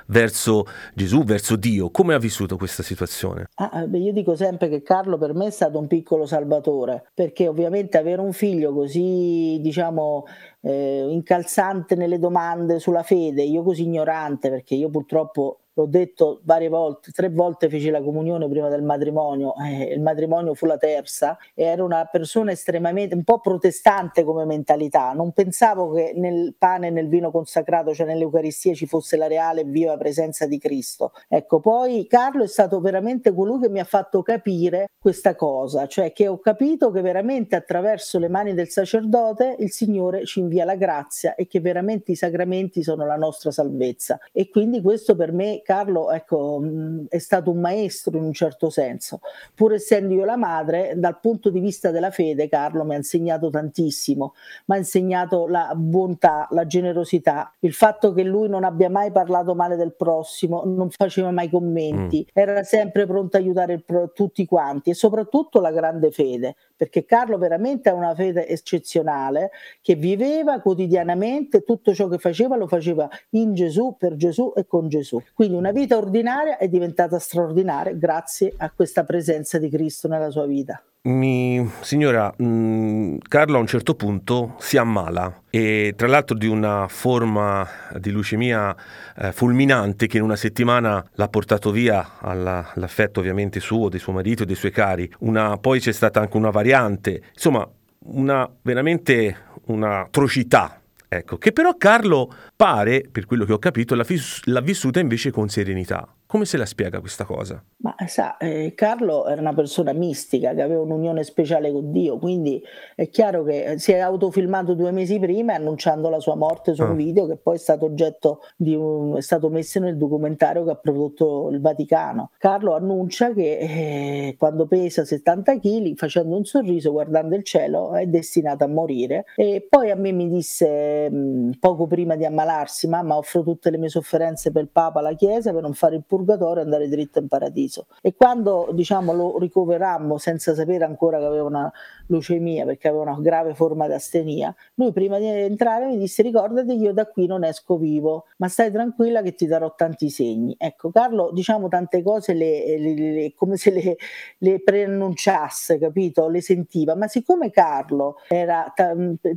verso 0.06 0.64
Gesù, 0.92 1.22
verso 1.22 1.54
Dio. 1.54 1.88
Come 1.92 2.12
ha 2.12 2.18
vissuto 2.18 2.56
questa 2.56 2.82
situazione? 2.82 3.46
Ah, 3.54 3.86
beh, 3.86 3.98
io 3.98 4.12
dico 4.12 4.34
sempre 4.34 4.68
che 4.68 4.82
Carlo 4.82 5.16
per 5.16 5.32
me 5.32 5.46
è 5.46 5.50
stato 5.50 5.78
un 5.78 5.86
piccolo 5.86 6.26
salvatore, 6.26 7.04
perché 7.14 7.46
ovviamente 7.46 7.98
avere 7.98 8.20
un 8.20 8.32
figlio 8.32 8.72
così, 8.74 9.60
diciamo, 9.60 10.24
eh, 10.62 11.06
incalzante 11.08 11.94
nelle 11.94 12.18
domande 12.18 12.80
sulla 12.80 13.04
fede, 13.04 13.44
io 13.44 13.62
così 13.62 13.84
ignorante, 13.84 14.50
perché 14.50 14.74
io 14.74 14.90
purtroppo 14.90 15.61
l'ho 15.74 15.86
detto 15.86 16.40
varie 16.44 16.68
volte, 16.68 17.10
tre 17.12 17.28
volte 17.30 17.68
feci 17.68 17.90
la 17.90 18.02
comunione 18.02 18.48
prima 18.48 18.68
del 18.68 18.82
matrimonio, 18.82 19.54
eh, 19.56 19.92
il 19.94 20.00
matrimonio 20.00 20.54
fu 20.54 20.66
la 20.66 20.76
terza, 20.76 21.36
e 21.54 21.64
ero 21.64 21.84
una 21.84 22.08
persona 22.10 22.52
estremamente, 22.52 23.14
un 23.14 23.24
po' 23.24 23.40
protestante 23.40 24.24
come 24.24 24.44
mentalità, 24.44 25.12
non 25.12 25.32
pensavo 25.32 25.92
che 25.92 26.12
nel 26.14 26.54
pane 26.58 26.88
e 26.88 26.90
nel 26.90 27.08
vino 27.08 27.30
consacrato, 27.30 27.94
cioè 27.94 28.06
nell'Eucaristia, 28.06 28.74
ci 28.74 28.86
fosse 28.86 29.16
la 29.16 29.26
reale 29.26 29.62
e 29.62 29.64
viva 29.64 29.96
presenza 29.96 30.46
di 30.46 30.58
Cristo. 30.58 31.12
Ecco, 31.28 31.60
poi 31.60 32.06
Carlo 32.06 32.44
è 32.44 32.48
stato 32.48 32.80
veramente 32.80 33.32
colui 33.34 33.60
che 33.60 33.68
mi 33.68 33.80
ha 33.80 33.84
fatto 33.84 34.22
capire 34.22 34.88
questa 34.98 35.34
cosa, 35.34 35.86
cioè 35.86 36.12
che 36.12 36.28
ho 36.28 36.38
capito 36.38 36.90
che 36.90 37.00
veramente 37.00 37.56
attraverso 37.56 38.18
le 38.18 38.28
mani 38.28 38.54
del 38.54 38.68
sacerdote 38.68 39.56
il 39.58 39.70
Signore 39.70 40.24
ci 40.26 40.40
invia 40.40 40.64
la 40.64 40.76
grazia 40.76 41.34
e 41.34 41.46
che 41.46 41.60
veramente 41.60 42.12
i 42.12 42.14
sacramenti 42.14 42.82
sono 42.82 43.06
la 43.06 43.16
nostra 43.16 43.50
salvezza. 43.50 44.18
E 44.32 44.48
quindi 44.48 44.80
questo 44.80 45.16
per 45.16 45.32
me 45.32 45.61
Carlo 45.62 46.10
ecco, 46.10 46.60
mm, 46.60 47.06
è 47.08 47.18
stato 47.18 47.50
un 47.50 47.60
maestro 47.60 48.16
in 48.16 48.24
un 48.24 48.32
certo 48.32 48.70
senso. 48.70 49.20
Pur 49.54 49.74
essendo 49.74 50.14
io 50.14 50.24
la 50.24 50.36
madre, 50.36 50.94
dal 50.96 51.18
punto 51.20 51.50
di 51.50 51.60
vista 51.60 51.90
della 51.90 52.10
fede, 52.10 52.48
Carlo 52.48 52.84
mi 52.84 52.94
ha 52.94 52.96
insegnato 52.96 53.50
tantissimo, 53.50 54.34
mi 54.66 54.74
ha 54.76 54.78
insegnato 54.78 55.46
la 55.46 55.72
bontà, 55.74 56.46
la 56.50 56.66
generosità, 56.66 57.52
il 57.60 57.72
fatto 57.72 58.12
che 58.12 58.22
lui 58.22 58.48
non 58.48 58.64
abbia 58.64 58.90
mai 58.90 59.10
parlato 59.12 59.54
male 59.54 59.76
del 59.76 59.94
prossimo, 59.94 60.62
non 60.64 60.90
faceva 60.90 61.30
mai 61.30 61.48
commenti, 61.48 62.24
mm. 62.24 62.30
era 62.32 62.62
sempre 62.62 63.06
pronto 63.06 63.36
a 63.36 63.40
aiutare 63.40 63.80
pro- 63.80 64.10
tutti 64.12 64.44
quanti 64.46 64.90
e 64.90 64.94
soprattutto 64.94 65.60
la 65.60 65.70
grande 65.70 66.10
fede, 66.10 66.56
perché 66.76 67.04
Carlo 67.04 67.38
veramente 67.38 67.88
ha 67.88 67.94
una 67.94 68.14
fede 68.14 68.46
eccezionale 68.48 69.50
che 69.80 69.94
viveva 69.94 70.60
quotidianamente 70.60 71.62
tutto 71.62 71.94
ciò 71.94 72.08
che 72.08 72.18
faceva 72.18 72.56
lo 72.56 72.66
faceva 72.66 73.08
in 73.30 73.54
Gesù, 73.54 73.96
per 73.98 74.16
Gesù 74.16 74.52
e 74.56 74.66
con 74.66 74.88
Gesù. 74.88 75.20
Quindi 75.34 75.51
quindi 75.52 75.56
una 75.56 75.72
vita 75.72 75.96
ordinaria 75.96 76.56
è 76.56 76.68
diventata 76.68 77.18
straordinaria 77.18 77.92
grazie 77.92 78.54
a 78.56 78.70
questa 78.70 79.04
presenza 79.04 79.58
di 79.58 79.68
Cristo 79.68 80.08
nella 80.08 80.30
sua 80.30 80.46
vita. 80.46 80.82
Mi, 81.04 81.68
signora, 81.80 82.32
mh, 82.36 82.44
mm, 82.44 83.16
Carlo 83.28 83.56
a 83.56 83.60
un 83.60 83.66
certo 83.66 83.94
punto 83.94 84.54
si 84.58 84.76
ammala 84.76 85.42
e 85.50 85.94
tra 85.96 86.06
l'altro 86.06 86.36
di 86.36 86.46
una 86.46 86.86
forma 86.88 87.66
di 87.98 88.12
leucemia 88.12 88.74
eh, 89.16 89.32
fulminante 89.32 90.06
che 90.06 90.18
in 90.18 90.22
una 90.22 90.36
settimana 90.36 91.04
l'ha 91.14 91.28
portato 91.28 91.72
via 91.72 92.18
alla, 92.20 92.70
all'affetto 92.74 93.18
ovviamente 93.20 93.58
suo, 93.58 93.88
di 93.88 93.98
suo 93.98 94.12
marito 94.12 94.44
e 94.44 94.46
dei 94.46 94.54
suoi 94.54 94.70
cari. 94.70 95.10
Una, 95.20 95.56
poi 95.56 95.80
c'è 95.80 95.92
stata 95.92 96.20
anche 96.20 96.36
una 96.36 96.50
variante, 96.50 97.20
insomma 97.34 97.68
una 98.04 98.48
veramente 98.62 99.50
un'atrocità 99.66 100.81
Ecco, 101.14 101.36
che 101.36 101.52
però 101.52 101.76
Carlo 101.76 102.32
pare, 102.56 103.06
per 103.10 103.26
quello 103.26 103.44
che 103.44 103.52
ho 103.52 103.58
capito, 103.58 103.94
l'ha, 103.94 104.02
vis- 104.02 104.40
l'ha 104.44 104.60
vissuta 104.60 104.98
invece 104.98 105.30
con 105.30 105.48
serenità. 105.48 106.08
Come 106.32 106.46
se 106.46 106.56
la 106.56 106.64
spiega 106.64 107.00
questa 107.00 107.26
cosa? 107.26 107.62
Ma 107.82 107.94
sa, 108.06 108.38
eh, 108.38 108.72
Carlo 108.74 109.26
era 109.26 109.42
una 109.42 109.52
persona 109.52 109.92
mistica 109.92 110.54
che 110.54 110.62
aveva 110.62 110.80
un'unione 110.80 111.24
speciale 111.24 111.70
con 111.70 111.92
Dio, 111.92 112.16
quindi 112.16 112.62
è 112.94 113.10
chiaro 113.10 113.44
che 113.44 113.74
si 113.76 113.92
è 113.92 113.98
autofilmato 113.98 114.72
due 114.72 114.92
mesi 114.92 115.18
prima 115.18 115.52
annunciando 115.52 116.08
la 116.08 116.20
sua 116.20 116.34
morte 116.34 116.72
su 116.72 116.84
un 116.84 116.92
ah. 116.92 116.94
video 116.94 117.26
che 117.26 117.36
poi 117.36 117.56
è 117.56 117.58
stato 117.58 117.84
oggetto 117.84 118.40
di 118.56 118.74
un, 118.74 119.18
è 119.18 119.20
stato 119.20 119.50
messo 119.50 119.78
nel 119.78 119.98
documentario 119.98 120.64
che 120.64 120.70
ha 120.70 120.76
prodotto 120.76 121.50
il 121.50 121.60
Vaticano. 121.60 122.30
Carlo 122.38 122.74
annuncia 122.74 123.34
che 123.34 123.58
eh, 123.58 124.36
quando 124.38 124.66
pesa 124.66 125.04
70 125.04 125.58
kg, 125.58 125.94
facendo 125.96 126.34
un 126.34 126.46
sorriso, 126.46 126.92
guardando 126.92 127.34
il 127.34 127.44
cielo, 127.44 127.92
è 127.92 128.06
destinato 128.06 128.64
a 128.64 128.68
morire. 128.68 129.26
E 129.36 129.66
poi 129.68 129.90
a 129.90 129.96
me 129.96 130.12
mi 130.12 130.30
disse 130.30 131.10
mh, 131.10 131.58
poco 131.60 131.86
prima 131.86 132.16
di 132.16 132.24
ammalarsi, 132.24 132.88
mamma 132.88 133.18
offro 133.18 133.42
tutte 133.42 133.68
le 133.68 133.76
mie 133.76 133.90
sofferenze 133.90 134.50
per 134.50 134.62
il 134.62 134.68
Papa, 134.70 135.02
la 135.02 135.12
Chiesa, 135.12 135.52
per 135.52 135.60
non 135.60 135.74
fare 135.74 135.96
il 135.96 136.04
purgatorio 136.06 136.20
purgatorio 136.24 136.62
e 136.62 136.64
andare 136.64 136.88
dritto 136.88 137.18
in 137.18 137.28
paradiso. 137.28 137.86
E 138.00 138.14
quando 138.14 138.70
diciamo, 138.72 139.12
lo 139.12 139.38
ricoverammo 139.38 140.18
senza 140.18 140.54
sapere 140.54 140.84
ancora 140.84 141.18
che 141.18 141.24
aveva 141.24 141.46
una 141.46 141.72
leucemia 142.06 142.64
perché 142.64 142.88
aveva 142.88 143.02
una 143.02 143.20
grave 143.20 143.54
forma 143.54 143.86
di 143.86 143.94
astenia, 143.94 144.54
lui 144.74 144.92
prima 144.92 145.18
di 145.18 145.26
entrare 145.26 145.86
mi 145.86 145.98
disse 145.98 146.22
ricordati 146.22 146.74
io 146.76 146.92
da 146.92 147.06
qui 147.06 147.26
non 147.26 147.44
esco 147.44 147.76
vivo, 147.76 148.26
ma 148.38 148.48
stai 148.48 148.70
tranquilla 148.70 149.22
che 149.22 149.34
ti 149.34 149.46
darò 149.46 149.74
tanti 149.74 150.10
segni. 150.10 150.54
Ecco, 150.58 150.90
Carlo 150.90 151.30
diciamo 151.32 151.68
tante 151.68 152.02
cose 152.02 152.34
le, 152.34 152.78
le, 152.78 152.94
le, 152.94 153.34
come 153.34 153.56
se 153.56 153.70
le, 153.70 153.96
le 154.38 154.62
preannunciasse, 154.62 155.78
capito? 155.78 156.28
Le 156.28 156.40
sentiva, 156.40 156.94
ma 156.94 157.08
siccome 157.08 157.50
Carlo 157.50 158.16
era 158.28 158.72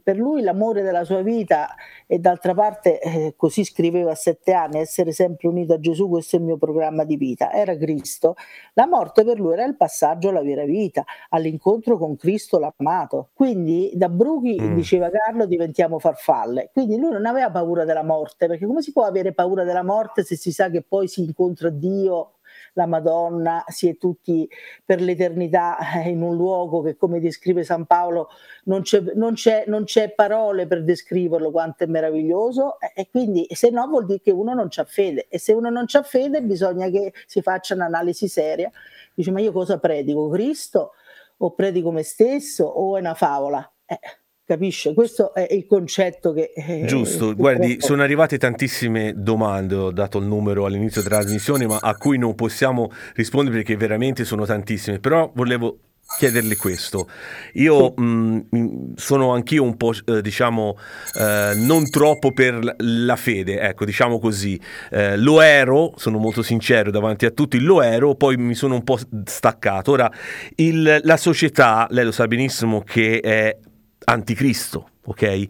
per 0.03 0.17
lui 0.17 0.41
l'amore 0.41 0.81
della 0.81 1.03
sua 1.03 1.21
vita 1.21 1.75
e 2.07 2.19
d'altra 2.19 2.53
parte 2.53 2.99
eh, 2.99 3.33
così 3.35 3.63
scriveva 3.63 4.11
a 4.11 4.15
sette 4.15 4.53
anni, 4.53 4.79
essere 4.79 5.11
sempre 5.11 5.47
unito 5.47 5.73
a 5.73 5.79
Gesù, 5.79 6.07
questo 6.09 6.35
è 6.35 6.39
il 6.39 6.45
mio 6.45 6.57
programma 6.57 7.03
di 7.03 7.15
vita, 7.15 7.51
era 7.51 7.75
Cristo, 7.75 8.35
la 8.73 8.87
morte 8.87 9.23
per 9.23 9.39
lui 9.39 9.53
era 9.53 9.65
il 9.65 9.75
passaggio 9.75 10.29
alla 10.29 10.41
vera 10.41 10.65
vita, 10.65 11.03
all'incontro 11.29 11.97
con 11.97 12.15
Cristo 12.15 12.59
l'amato. 12.59 13.29
Quindi 13.33 13.91
da 13.95 14.09
Bruchi, 14.09 14.59
mm. 14.59 14.75
diceva 14.75 15.09
Carlo, 15.09 15.45
diventiamo 15.45 15.99
farfalle. 15.99 16.69
Quindi 16.71 16.97
lui 16.97 17.11
non 17.11 17.25
aveva 17.25 17.49
paura 17.49 17.85
della 17.85 18.03
morte, 18.03 18.47
perché 18.47 18.65
come 18.65 18.81
si 18.81 18.91
può 18.91 19.03
avere 19.03 19.33
paura 19.33 19.63
della 19.63 19.83
morte 19.83 20.23
se 20.23 20.35
si 20.35 20.51
sa 20.51 20.69
che 20.69 20.83
poi 20.83 21.07
si 21.07 21.23
incontra 21.23 21.69
Dio 21.69 22.34
la 22.75 22.85
Madonna, 22.85 23.63
si 23.67 23.89
è 23.89 23.97
tutti 23.97 24.49
per 24.83 25.01
l'eternità 25.01 25.77
eh, 25.95 26.09
in 26.09 26.21
un 26.21 26.35
luogo 26.35 26.81
che, 26.81 26.95
come 26.95 27.19
descrive 27.19 27.63
San 27.63 27.85
Paolo, 27.85 28.29
non 28.65 28.81
c'è, 28.81 29.01
non 29.15 29.33
c'è, 29.33 29.63
non 29.67 29.85
c'è 29.85 30.13
parole 30.13 30.67
per 30.67 30.83
descriverlo 30.83 31.51
quanto 31.51 31.83
è 31.83 31.87
meraviglioso. 31.87 32.77
E 32.93 33.09
quindi, 33.09 33.47
se 33.49 33.69
no, 33.69 33.87
vuol 33.87 34.05
dire 34.05 34.21
che 34.21 34.31
uno 34.31 34.53
non 34.53 34.67
c'ha 34.69 34.85
fede. 34.85 35.27
E 35.29 35.39
se 35.39 35.53
uno 35.53 35.69
non 35.69 35.85
c'ha 35.87 36.03
fede, 36.03 36.41
bisogna 36.41 36.89
che 36.89 37.13
si 37.25 37.41
faccia 37.41 37.73
un'analisi 37.75 38.27
seria. 38.27 38.71
Dice, 39.13 39.31
ma 39.31 39.39
io 39.39 39.51
cosa 39.51 39.79
predico? 39.79 40.29
Cristo? 40.29 40.93
O 41.37 41.51
predico 41.51 41.91
me 41.91 42.03
stesso? 42.03 42.65
O 42.65 42.97
è 42.97 42.99
una 42.99 43.13
favola? 43.13 43.69
Eh 43.85 43.99
Capisce? 44.45 44.93
Questo 44.93 45.33
è 45.33 45.47
il 45.49 45.65
concetto 45.65 46.31
che... 46.31 46.51
Eh, 46.53 46.85
Giusto, 46.85 47.33
guardi, 47.33 47.77
sono 47.79 48.03
arrivate 48.03 48.37
tantissime 48.37 49.13
domande, 49.15 49.73
ho 49.73 49.91
dato 49.91 50.19
il 50.19 50.25
numero 50.25 50.65
all'inizio 50.65 51.01
della 51.01 51.17
trasmissione, 51.17 51.65
ma 51.65 51.79
a 51.81 51.95
cui 51.95 52.19
non 52.19 52.35
possiamo 52.35 52.91
rispondere 53.15 53.55
perché 53.55 53.75
veramente 53.75 54.23
sono 54.23 54.45
tantissime, 54.45 54.99
però 54.99 55.31
volevo 55.33 55.79
chiederle 56.19 56.55
questo. 56.57 57.09
Io 57.53 57.93
mh, 57.95 58.45
mm, 58.55 58.93
sono 58.95 59.33
anch'io 59.33 59.63
un 59.63 59.75
po', 59.77 59.93
eh, 60.05 60.21
diciamo, 60.21 60.77
eh, 61.19 61.53
non 61.55 61.89
troppo 61.89 62.31
per 62.31 62.75
la 62.77 63.15
fede, 63.15 63.59
ecco, 63.59 63.83
diciamo 63.83 64.19
così. 64.19 64.59
Eh, 64.91 65.17
lo 65.17 65.41
ero, 65.41 65.93
sono 65.95 66.19
molto 66.19 66.43
sincero 66.43 66.91
davanti 66.91 67.25
a 67.25 67.31
tutti, 67.31 67.59
lo 67.59 67.81
ero, 67.81 68.13
poi 68.13 68.37
mi 68.37 68.53
sono 68.53 68.75
un 68.75 68.83
po' 68.83 68.99
staccato. 69.25 69.91
Ora, 69.91 70.11
il, 70.57 70.99
la 71.01 71.17
società, 71.17 71.87
lei 71.89 72.05
lo 72.05 72.11
sa 72.11 72.27
benissimo 72.27 72.83
che 72.83 73.19
è 73.19 73.57
anticristo, 74.05 74.89
ok? 75.05 75.47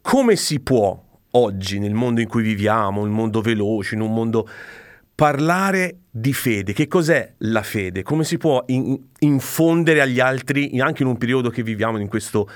Come 0.00 0.36
si 0.36 0.60
può 0.60 1.00
oggi, 1.30 1.78
nel 1.78 1.94
mondo 1.94 2.20
in 2.20 2.28
cui 2.28 2.42
viviamo, 2.42 3.02
un 3.02 3.10
mondo 3.10 3.40
veloce, 3.40 3.94
in 3.94 4.00
un 4.00 4.12
mondo 4.12 4.48
parlare 5.14 5.98
di 6.10 6.32
fede, 6.32 6.72
che 6.72 6.88
cos'è 6.88 7.34
la 7.38 7.62
fede? 7.62 8.02
Come 8.02 8.24
si 8.24 8.38
può 8.38 8.62
in, 8.66 8.98
infondere 9.20 10.00
agli 10.00 10.20
altri, 10.20 10.78
anche 10.80 11.02
in 11.02 11.08
un 11.08 11.18
periodo 11.18 11.50
che 11.50 11.62
viviamo, 11.62 11.98
in 11.98 12.08
questo 12.08 12.48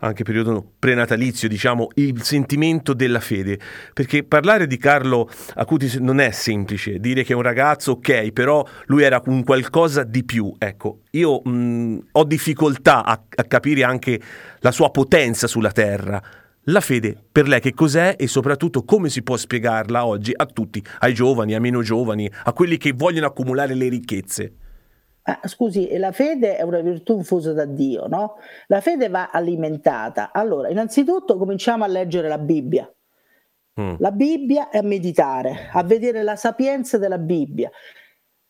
anche 0.00 0.22
periodo 0.22 0.72
prenatalizio, 0.78 1.48
diciamo, 1.48 1.88
il 1.94 2.22
sentimento 2.22 2.94
della 2.94 3.20
fede. 3.20 3.58
Perché 3.92 4.24
parlare 4.24 4.66
di 4.66 4.76
Carlo 4.76 5.28
Acutis 5.54 5.96
non 5.96 6.20
è 6.20 6.30
semplice, 6.30 6.98
dire 6.98 7.22
che 7.22 7.32
è 7.32 7.36
un 7.36 7.42
ragazzo, 7.42 7.92
ok, 7.92 8.32
però 8.32 8.64
lui 8.86 9.02
era 9.02 9.20
un 9.26 9.44
qualcosa 9.44 10.02
di 10.02 10.24
più. 10.24 10.54
Ecco, 10.58 11.00
io 11.10 11.40
mh, 11.42 12.08
ho 12.12 12.24
difficoltà 12.24 13.04
a, 13.04 13.22
a 13.34 13.44
capire 13.44 13.84
anche 13.84 14.20
la 14.60 14.72
sua 14.72 14.90
potenza 14.90 15.46
sulla 15.46 15.72
terra. 15.72 16.22
La 16.70 16.80
fede 16.80 17.16
per 17.32 17.48
lei 17.48 17.58
che 17.60 17.74
cos'è 17.74 18.14
e 18.16 18.28
soprattutto 18.28 18.84
come 18.84 19.08
si 19.08 19.22
può 19.24 19.36
spiegarla 19.36 20.06
oggi 20.06 20.32
a 20.34 20.46
tutti, 20.46 20.82
ai 21.00 21.12
giovani, 21.12 21.54
a 21.54 21.60
meno 21.60 21.82
giovani, 21.82 22.30
a 22.44 22.52
quelli 22.52 22.76
che 22.76 22.92
vogliono 22.92 23.26
accumulare 23.26 23.74
le 23.74 23.88
ricchezze? 23.88 24.54
Ah, 25.22 25.40
scusi, 25.48 25.96
la 25.98 26.12
fede 26.12 26.56
è 26.56 26.62
una 26.62 26.80
virtù 26.80 27.16
infusa 27.16 27.52
da 27.52 27.64
Dio, 27.64 28.06
no? 28.06 28.36
La 28.68 28.80
fede 28.80 29.08
va 29.08 29.30
alimentata. 29.30 30.30
Allora, 30.32 30.68
innanzitutto 30.68 31.36
cominciamo 31.36 31.82
a 31.82 31.88
leggere 31.88 32.28
la 32.28 32.38
Bibbia. 32.38 32.88
Mm. 33.80 33.94
La 33.98 34.12
Bibbia 34.12 34.70
e 34.70 34.78
a 34.78 34.82
meditare, 34.82 35.70
a 35.72 35.82
vedere 35.82 36.22
la 36.22 36.36
sapienza 36.36 36.98
della 36.98 37.18
Bibbia. 37.18 37.68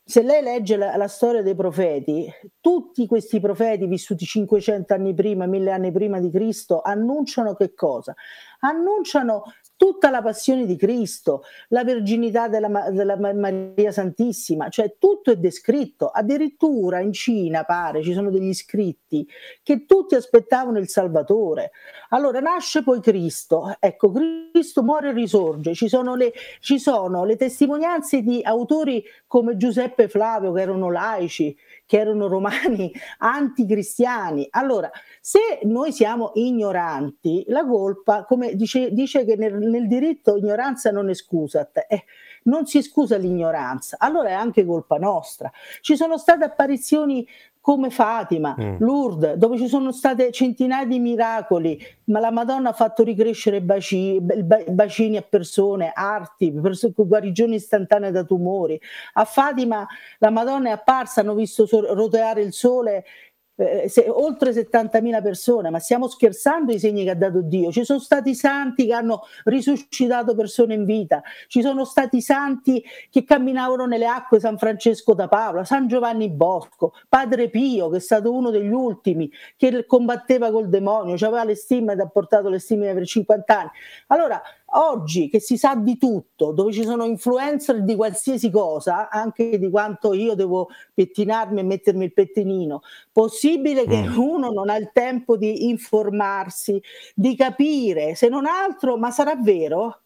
Se 0.03 0.23
lei 0.23 0.41
legge 0.41 0.77
la, 0.77 0.95
la, 0.97 1.07
storia 1.07 1.41
dei 1.41 1.55
profeti, 1.55 2.27
tutti 2.59 3.05
questi 3.05 3.39
profeti 3.39 3.85
vissuti 3.85 4.25
500 4.25 4.93
anni 4.93 5.13
prima, 5.13 5.45
1000 5.45 5.71
anni 5.71 5.91
prima 5.91 6.19
di 6.19 6.29
Cristo, 6.31 6.81
annunciano 6.81 7.53
che 7.53 7.73
cosa? 7.73 8.13
Annunciano 8.59 9.43
tutta 9.81 10.11
la 10.11 10.21
passione 10.21 10.67
di 10.67 10.75
Cristo, 10.75 11.41
la 11.69 11.83
verginità 11.83 12.47
della, 12.47 12.91
della, 12.91 13.15
Maria 13.17 13.91
Santissima, 13.91 14.69
cioè 14.69 14.93
tutto 14.99 15.31
è 15.31 15.37
descritto. 15.37 16.09
Addirittura 16.09 16.99
in 16.99 17.11
Cina, 17.13 17.63
pare, 17.63 18.03
ci 18.03 18.13
sono 18.13 18.29
degli 18.29 18.53
scritti 18.53 19.27
che 19.63 19.87
tutti 19.87 20.13
aspettavano 20.13 20.77
il 20.77 20.87
Salvatore. 20.87 21.71
Allora 22.09 22.39
nasce 22.39 22.83
poi 22.83 23.01
Cristo, 23.01 23.75
ecco, 23.79 24.11
Cristo 24.11 24.83
muore 24.83 25.09
e 25.09 25.13
risorge. 25.13 25.73
Ci 25.73 25.89
sono 25.89 26.13
le, 26.13 26.31
ci 26.59 26.77
sono 26.77 27.25
le 27.25 27.35
testimonianze 27.35 28.21
di 28.21 28.39
autori 28.43 29.03
come 29.25 29.57
Giuseppe 29.57 30.07
Flavio, 30.07 30.51
che 30.51 30.61
erano 30.61 30.91
laici, 30.91 31.57
che 31.87 31.97
erano 31.97 32.27
romani 32.27 32.91
anticristiani. 33.17 34.47
Allora, 34.51 34.91
se 35.19 35.39
noi 35.63 35.91
siamo 35.91 36.31
ignoranti, 36.35 37.45
la 37.47 37.65
colpa, 37.65 38.25
come 38.25 38.55
dice, 38.55 38.91
dice 38.91 39.25
che 39.25 39.35
nel, 39.35 39.57
nel, 39.71 39.87
diritto 39.87 40.35
ignoranza 40.35 40.91
non 40.91 41.09
è 41.09 41.13
scusa, 41.13 41.69
eh, 41.87 42.03
non 42.43 42.65
si 42.65 42.81
scusa 42.81 43.17
l'ignoranza, 43.17 43.97
allora 43.99 44.29
è 44.29 44.33
anche 44.33 44.65
colpa 44.65 44.97
nostra. 44.97 45.51
Ci 45.81 45.95
sono 45.95 46.17
state 46.17 46.43
apparizioni 46.43 47.27
come 47.61 47.91
Fatima, 47.91 48.55
mm. 48.59 48.77
Lourdes, 48.79 49.35
dove 49.35 49.55
ci 49.57 49.67
sono 49.67 49.91
state 49.91 50.31
centinaia 50.31 50.85
di 50.85 50.97
miracoli, 50.97 51.79
ma 52.05 52.19
la 52.19 52.31
Madonna 52.31 52.69
ha 52.69 52.73
fatto 52.73 53.03
ricrescere 53.03 53.61
baci, 53.61 54.19
bacini 54.19 55.17
a 55.17 55.21
persone, 55.21 55.91
arti, 55.93 56.51
pers- 56.51 56.91
guarigioni 56.95 57.55
istantanee 57.55 58.09
da 58.09 58.23
tumori. 58.23 58.81
A 59.13 59.25
Fatima 59.25 59.85
la 60.17 60.31
Madonna 60.31 60.69
è 60.69 60.71
apparsa, 60.71 61.21
hanno 61.21 61.35
visto 61.35 61.67
roteare 61.69 62.41
il 62.41 62.51
sole 62.51 63.05
eh, 63.61 63.89
se, 63.89 64.05
oltre 64.09 64.51
70.000 64.51 65.21
persone, 65.21 65.69
ma 65.69 65.79
stiamo 65.79 66.07
scherzando 66.07 66.71
i 66.71 66.79
segni 66.79 67.03
che 67.03 67.11
ha 67.11 67.15
dato 67.15 67.41
Dio. 67.41 67.71
Ci 67.71 67.83
sono 67.83 67.99
stati 67.99 68.35
santi 68.35 68.85
che 68.85 68.93
hanno 68.93 69.21
risuscitato 69.45 70.35
persone 70.35 70.73
in 70.73 70.85
vita, 70.85 71.21
ci 71.47 71.61
sono 71.61 71.85
stati 71.85 72.21
santi 72.21 72.83
che 73.09 73.23
camminavano 73.23 73.85
nelle 73.85 74.07
acque, 74.07 74.39
San 74.39 74.57
Francesco 74.57 75.13
da 75.13 75.27
Paola, 75.27 75.63
San 75.63 75.87
Giovanni 75.87 76.29
Bosco, 76.29 76.93
Padre 77.07 77.49
Pio, 77.49 77.89
che 77.89 77.97
è 77.97 78.01
stato 78.01 78.33
uno 78.33 78.49
degli 78.49 78.71
ultimi, 78.71 79.31
che 79.57 79.85
combatteva 79.85 80.51
col 80.51 80.69
demonio, 80.69 81.15
aveva 81.15 81.43
le 81.43 81.55
stimme 81.55 81.93
ed 81.93 81.99
ha 81.99 82.07
portato 82.07 82.49
le 82.49 82.59
stimme 82.59 82.93
per 82.93 83.05
50 83.05 83.59
anni. 83.59 83.69
Allora, 84.07 84.41
Oggi 84.73 85.27
che 85.27 85.41
si 85.41 85.57
sa 85.57 85.75
di 85.75 85.97
tutto, 85.97 86.51
dove 86.53 86.71
ci 86.71 86.83
sono 86.83 87.03
influencer 87.03 87.83
di 87.83 87.95
qualsiasi 87.95 88.49
cosa, 88.49 89.09
anche 89.09 89.57
di 89.59 89.69
quanto 89.69 90.13
io 90.13 90.33
devo 90.33 90.69
pettinarmi 90.93 91.59
e 91.59 91.63
mettermi 91.63 92.05
il 92.05 92.13
pettinino, 92.13 92.81
possibile 93.11 93.85
che 93.85 94.01
mm. 94.01 94.17
uno 94.17 94.51
non 94.51 94.69
ha 94.69 94.77
il 94.77 94.91
tempo 94.93 95.35
di 95.35 95.67
informarsi, 95.67 96.81
di 97.13 97.35
capire, 97.35 98.15
se 98.15 98.29
non 98.29 98.45
altro, 98.45 98.97
ma 98.97 99.11
sarà 99.11 99.35
vero? 99.35 100.00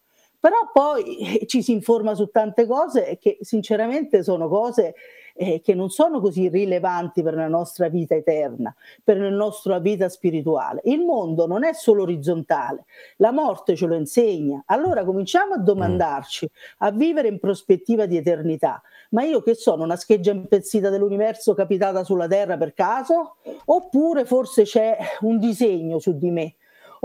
Però 0.46 0.70
poi 0.72 1.44
ci 1.48 1.64
si 1.64 1.72
informa 1.72 2.14
su 2.14 2.28
tante 2.28 2.68
cose 2.68 3.18
che 3.20 3.40
sinceramente 3.42 4.22
sono 4.22 4.48
cose 4.48 4.94
eh, 5.34 5.60
che 5.60 5.74
non 5.74 5.90
sono 5.90 6.22
così 6.22 6.50
rilevanti 6.50 7.24
per 7.24 7.34
la 7.34 7.48
nostra 7.48 7.90
vita 7.90 8.14
eterna, 8.14 8.72
per 9.04 9.18
la 9.18 9.32
nostra 9.32 9.80
vita 9.80 10.08
spirituale. 10.08 10.82
Il 10.84 11.00
mondo 11.00 11.48
non 11.48 11.64
è 11.64 11.74
solo 11.74 12.04
orizzontale, 12.04 12.86
la 13.16 13.32
morte 13.32 13.76
ce 13.76 13.88
lo 13.88 13.96
insegna. 13.96 14.62
Allora 14.68 15.04
cominciamo 15.04 15.56
a 15.56 15.58
domandarci, 15.58 16.48
a 16.78 16.92
vivere 16.92 17.28
in 17.28 17.40
prospettiva 17.40 18.06
di 18.06 18.18
eternità. 18.18 18.84
Ma 19.10 19.24
io 19.24 19.42
che 19.42 19.56
sono 19.56 19.84
una 19.84 19.96
scheggia 19.96 20.30
impezzita 20.30 20.92
dell'universo 20.92 21.56
capitata 21.56 22.04
sulla 22.04 22.28
Terra 22.28 22.56
per 22.56 22.76
caso? 22.76 23.38
Oppure 23.66 24.26
forse 24.26 24.62
c'è 24.62 24.96
un 25.22 25.40
disegno 25.40 25.98
su 25.98 26.16
di 26.16 26.30
me? 26.30 26.56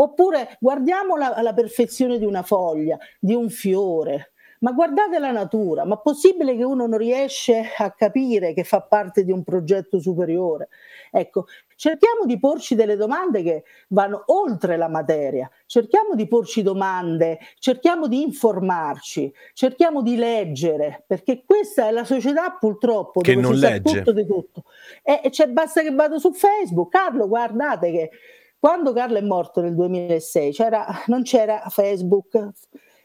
Oppure 0.02 0.56
guardiamo 0.60 1.16
la, 1.16 1.40
la 1.42 1.52
perfezione 1.52 2.18
di 2.18 2.24
una 2.24 2.42
foglia, 2.42 2.98
di 3.18 3.34
un 3.34 3.50
fiore, 3.50 4.32
ma 4.60 4.72
guardate 4.72 5.18
la 5.18 5.30
natura, 5.30 5.84
ma 5.84 5.96
possibile 5.96 6.56
che 6.56 6.64
uno 6.64 6.86
non 6.86 6.98
riesce 6.98 7.70
a 7.76 7.90
capire 7.92 8.52
che 8.52 8.64
fa 8.64 8.82
parte 8.82 9.24
di 9.24 9.32
un 9.32 9.42
progetto 9.42 9.98
superiore? 10.00 10.68
Ecco, 11.10 11.46
cerchiamo 11.76 12.24
di 12.24 12.38
porci 12.38 12.74
delle 12.74 12.96
domande 12.96 13.42
che 13.42 13.64
vanno 13.88 14.22
oltre 14.26 14.76
la 14.76 14.88
materia, 14.88 15.50
cerchiamo 15.66 16.14
di 16.14 16.28
porci 16.28 16.62
domande, 16.62 17.38
cerchiamo 17.58 18.06
di 18.06 18.22
informarci, 18.22 19.32
cerchiamo 19.54 20.02
di 20.02 20.16
leggere, 20.16 21.04
perché 21.06 21.42
questa 21.44 21.88
è 21.88 21.90
la 21.90 22.04
società 22.04 22.56
purtroppo 22.58 23.20
che 23.20 23.34
dove 23.34 23.46
non 23.46 23.56
legge. 23.56 23.98
tutto 23.98 24.12
di 24.12 24.26
tutto. 24.26 24.64
E, 25.02 25.20
e 25.24 25.48
basta 25.48 25.82
che 25.82 25.90
vado 25.90 26.18
su 26.18 26.32
Facebook, 26.32 26.90
Carlo, 26.90 27.28
guardate 27.28 27.90
che 27.90 28.10
quando 28.60 28.92
Carlo 28.92 29.16
è 29.16 29.22
morto 29.22 29.62
nel 29.62 29.74
2006 29.74 30.52
c'era, 30.52 30.86
non 31.06 31.22
c'era 31.22 31.62
Facebook, 31.68 32.50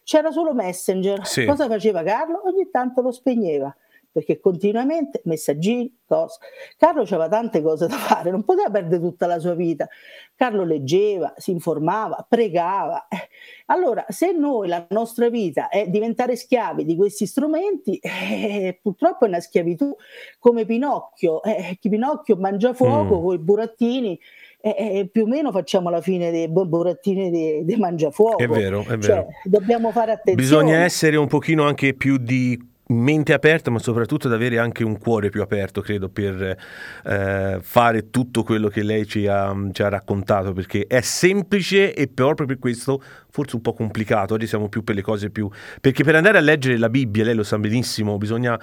c'era 0.03 0.29
solo 0.31 0.53
Messenger. 0.53 1.25
Sì. 1.25 1.45
Cosa 1.45 1.67
faceva 1.67 2.03
Carlo? 2.03 2.41
Ogni 2.45 2.69
tanto 2.69 3.01
lo 3.01 3.11
spegneva 3.11 3.73
perché 4.15 4.39
continuamente 4.39 5.19
messaggini, 5.25 5.93
cose. 6.07 6.39
Carlo 6.77 7.01
aveva 7.01 7.27
tante 7.27 7.61
cose 7.61 7.85
da 7.87 7.97
fare, 7.97 8.31
non 8.31 8.45
poteva 8.45 8.69
perdere 8.69 9.01
tutta 9.01 9.27
la 9.27 9.39
sua 9.39 9.55
vita. 9.55 9.89
Carlo 10.35 10.63
leggeva, 10.63 11.33
si 11.35 11.51
informava, 11.51 12.25
pregava. 12.25 13.07
Allora, 13.67 14.05
se 14.07 14.31
noi 14.31 14.69
la 14.69 14.85
nostra 14.91 15.27
vita 15.27 15.67
è 15.67 15.89
diventare 15.89 16.37
schiavi 16.37 16.85
di 16.85 16.95
questi 16.95 17.25
strumenti, 17.25 17.97
eh, 18.01 18.79
purtroppo 18.81 19.25
è 19.25 19.27
una 19.27 19.41
schiavitù 19.41 19.93
come 20.39 20.63
Pinocchio. 20.65 21.43
Eh, 21.43 21.77
Pinocchio 21.81 22.37
mangia 22.37 22.73
fuoco 22.73 23.19
mm. 23.19 23.23
con 23.23 23.33
i 23.33 23.39
burattini 23.39 24.17
eh, 24.69 25.09
più 25.11 25.23
o 25.23 25.27
meno 25.27 25.51
facciamo 25.51 25.89
la 25.89 26.01
fine 26.01 26.31
dei 26.31 26.47
burattini 26.49 27.29
di, 27.29 27.63
di 27.63 27.75
mangiafuoco. 27.75 28.37
È 28.37 28.47
vero, 28.47 28.81
è 28.81 28.97
vero. 28.97 28.99
Cioè, 28.99 29.25
dobbiamo 29.43 29.91
fare 29.91 30.13
attenzione. 30.13 30.41
Bisogna 30.41 30.83
essere 30.83 31.17
un 31.17 31.27
pochino 31.27 31.65
anche 31.65 31.93
più 31.93 32.17
di 32.17 32.73
mente 32.87 33.33
aperta, 33.33 33.71
ma 33.71 33.79
soprattutto 33.79 34.27
ad 34.27 34.33
avere 34.33 34.59
anche 34.59 34.83
un 34.83 34.97
cuore 34.97 35.29
più 35.29 35.41
aperto, 35.41 35.81
credo, 35.81 36.09
per 36.09 36.57
eh, 37.03 37.57
fare 37.61 38.09
tutto 38.09 38.43
quello 38.43 38.67
che 38.67 38.83
lei 38.83 39.05
ci 39.05 39.27
ha, 39.27 39.55
ci 39.71 39.83
ha, 39.83 39.89
raccontato, 39.89 40.53
perché 40.53 40.85
è 40.87 41.01
semplice 41.01 41.93
e 41.93 42.07
proprio 42.07 42.47
per 42.47 42.59
questo 42.59 43.01
forse 43.29 43.55
un 43.55 43.61
po' 43.61 43.73
complicato. 43.73 44.33
Oggi 44.33 44.47
siamo 44.47 44.67
più 44.67 44.83
per 44.83 44.95
le 44.95 45.01
cose 45.01 45.29
più... 45.29 45.49
perché 45.81 46.03
per 46.03 46.15
andare 46.15 46.37
a 46.37 46.41
leggere 46.41 46.77
la 46.77 46.89
Bibbia, 46.89 47.23
lei 47.23 47.35
lo 47.35 47.43
sa 47.43 47.57
benissimo, 47.57 48.17
bisogna 48.17 48.59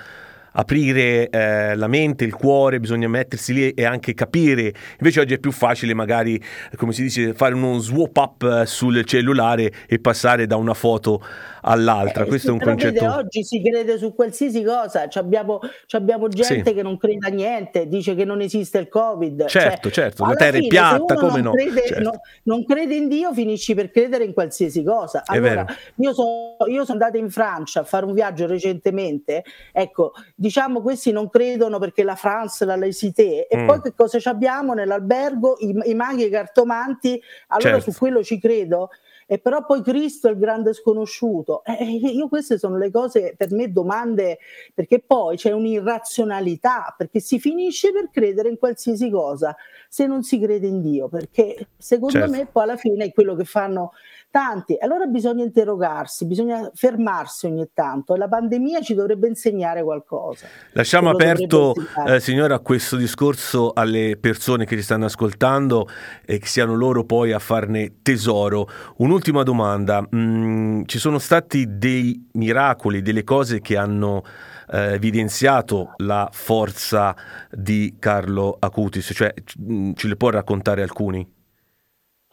aprire 0.53 1.29
eh, 1.29 1.75
la 1.77 1.87
mente, 1.87 2.25
il 2.25 2.35
cuore, 2.35 2.81
bisogna 2.81 3.09
mettersi 3.09 3.53
lì 3.53 3.71
e 3.71 3.85
anche 3.85 4.15
capire. 4.15 4.73
Invece 4.99 5.21
oggi 5.21 5.35
è 5.35 5.39
più 5.39 5.53
facile 5.53 5.95
magari, 5.95 6.41
come 6.77 6.93
si 6.93 7.03
dice, 7.03 7.35
fare 7.35 7.55
uno 7.55 7.79
swap 7.79 8.17
up 8.17 8.65
sul 8.65 9.05
cellulare 9.05 9.73
e 9.87 9.99
passare 9.99 10.47
da 10.47 10.57
una 10.57 10.75
foto 10.75 11.23
all'altra. 11.63 12.25
Eh, 12.25 12.27
Questo 12.27 12.49
è 12.49 12.53
un 12.53 12.59
concetto. 12.59 13.05
Oggi 13.05 13.45
si 13.45 13.63
crede 13.63 13.99
su 13.99 14.15
qualsiasi 14.15 14.63
cosa, 14.63 15.09
abbiamo, 15.13 15.61
abbiamo 15.91 16.29
gente 16.29 16.65
sì. 16.65 16.75
che 16.75 16.83
non 16.83 16.97
crede 16.99 17.27
a 17.27 17.31
niente, 17.31 17.87
dice 17.87 18.15
che 18.15 18.25
non 18.25 18.41
esiste 18.41 18.79
il 18.79 18.89
Covid. 18.89 19.47
Certo, 19.47 19.91
cioè, 19.91 20.05
certo, 20.05 20.27
la 20.27 20.35
terra 20.35 20.59
è 20.59 20.67
piatta, 20.67 21.15
come 21.15 21.41
non 21.41 21.43
no? 21.43 21.53
Crede, 21.53 21.87
certo. 21.87 22.03
no? 22.03 22.21
Non 22.45 22.65
crede 22.65 22.95
in 22.95 23.09
Dio, 23.09 23.33
finisci 23.33 23.75
per 23.75 23.91
credere 23.91 24.25
in 24.25 24.33
qualsiasi 24.33 24.83
cosa. 24.83 25.23
Allora, 25.25 25.65
io, 25.97 26.13
so, 26.13 26.57
io 26.67 26.85
sono 26.85 26.99
andata 26.99 27.19
in 27.19 27.31
Francia 27.31 27.81
a 27.81 27.85
fare 27.85 28.05
un 28.05 28.13
viaggio 28.13 28.47
recentemente, 28.47 29.45
ecco, 29.73 30.13
diciamo 30.43 30.83
questi 30.83 31.13
non 31.13 31.31
credono 31.31 31.79
perché 31.79 32.03
la 32.03 32.17
France, 32.17 32.65
la 32.65 32.75
laicité, 32.75 33.47
e 33.47 33.57
mm. 33.57 33.67
poi 33.67 33.81
che 33.81 33.95
cosa 33.95 34.19
abbiamo 34.29 34.75
nell'albergo? 34.75 35.57
I, 35.61 35.91
i 35.91 35.95
maghi 35.95 36.25
e 36.25 36.27
i 36.27 36.31
cartomanti, 36.31 37.23
allora 37.47 37.75
certo. 37.75 37.93
su 37.93 37.99
quello 37.99 38.25
ci 38.25 38.41
credo 38.41 38.91
e 39.33 39.39
però 39.39 39.65
poi 39.65 39.83
Cristo 39.83 40.29
è 40.29 40.33
il 40.33 40.37
grande 40.37 40.75
sconosciuto. 40.75 41.63
Eh, 41.65 41.85
io 41.85 42.29
queste 42.29 42.59
sono 42.59 42.77
le 42.77 42.91
cose 42.91 43.35
per 43.35 43.51
me 43.53 43.73
domande, 43.73 44.39
perché 44.75 45.01
poi 45.01 45.37
c'è 45.37 45.53
un'irrazionalità, 45.53 46.95
perché 46.97 47.21
si 47.21 47.39
finisce 47.41 47.93
per 47.93 48.11
credere 48.11 48.51
in 48.51 48.59
qualsiasi 48.59 49.09
cosa 49.09 49.57
se 49.89 50.07
non 50.07 50.23
si 50.23 50.39
crede 50.39 50.67
in 50.67 50.83
Dio, 50.83 51.09
perché 51.09 51.69
secondo 51.79 52.19
Certo. 52.19 52.31
me 52.31 52.47
poi 52.47 52.63
alla 52.65 52.77
fine 52.77 53.05
è 53.05 53.13
quello 53.13 53.35
che 53.35 53.45
fanno 53.45 53.93
tanti. 54.33 54.77
Allora 54.81 55.07
bisogna 55.07 55.45
interrogarsi, 55.45 56.27
bisogna 56.27 56.71
fermarsi 56.75 57.47
ogni 57.47 57.69
tanto 57.73 58.15
e 58.15 58.19
la 58.19 58.29
pandemia 58.29 58.81
ci 58.81 58.95
dovrebbe 58.95 59.29
insegnare 59.29 59.85
qualcosa. 59.85 60.47
Lasciamo 60.73 61.11
aperto, 61.11 61.75
eh, 62.09 62.19
signora, 62.19 62.59
questo 62.59 62.97
discorso 62.97 63.73
alle 63.73 64.17
persone 64.19 64.65
che 64.65 64.75
ci 64.77 64.83
stanno 64.83 65.05
ascoltando 65.05 65.87
e 66.25 66.39
che 66.39 66.47
siano 66.47 66.75
loro 66.75 67.05
poi 67.05 67.33
a 67.33 67.39
farne 67.39 67.99
tesoro. 68.03 68.67
Un'ultima 68.97 69.43
domanda, 69.43 70.05
Mm, 70.15 70.85
ci 70.87 70.99
sono 70.99 71.19
stati 71.19 71.79
dei 71.79 72.29
miracoli, 72.33 73.03
delle 73.03 73.25
cose 73.25 73.61
che 73.61 73.77
hanno 73.77 74.23
eh, 74.69 74.95
evidenziato 74.95 75.95
la 75.99 76.29
forza 76.33 77.15
di 77.51 77.97
Carlo 77.99 78.57
Acutis, 78.59 79.11
cioè 79.15 79.33
mm, 79.61 79.93
ce 79.95 80.09
le 80.09 80.17
può 80.17 80.31
raccontare 80.31 80.83
alcuni? 80.83 81.27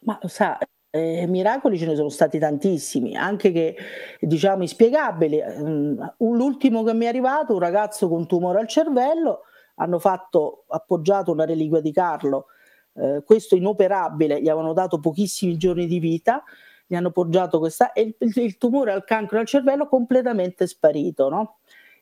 Ma 0.01 0.18
lo 0.22 0.27
sa, 0.27 0.58
eh, 0.91 1.27
miracoli 1.27 1.77
ce 1.77 1.86
ne 1.86 1.96
sono 1.96 2.10
stati 2.10 2.39
tantissimi, 2.39 3.15
anche 3.15 3.51
che 3.51 3.75
diciamo 4.19 4.63
inspiegabili. 4.63 5.41
Mm, 5.41 6.01
L'ultimo 6.19 6.84
che 6.84 6.93
mi 6.93 7.05
è 7.05 7.10
arrivato, 7.10 7.53
un 7.53 7.60
ragazzo 7.60 8.08
con 8.10 8.25
tumore 8.25 8.60
al 8.60 8.67
cervello, 8.67 9.41
hanno 9.75 10.00
fatto, 10.00 10.65
appoggiato 10.67 11.31
una 11.31 11.46
reliquia 11.46 11.79
di 11.79 11.91
Carlo, 11.91 12.48
eh, 12.96 13.24
questo 13.25 13.55
inoperabile, 13.55 14.41
gli 14.41 14.50
avevano 14.50 14.74
dato 14.74 15.00
pochissimi 15.00 15.57
giorni 15.57 15.85
di 15.85 16.00
vita, 16.00 16.44
gli 16.85 16.96
hanno 16.96 17.09
appoggiato 17.09 17.59
questa, 17.59 17.94
e 17.94 18.16
il, 18.18 18.33
il 18.35 18.57
tumore 18.57 18.92
al 18.92 19.03
cancro 19.03 19.40
al 19.40 19.46
cervello 19.46 19.87
completamente 19.87 20.66
sparito, 20.68 21.29
no? 21.29 21.57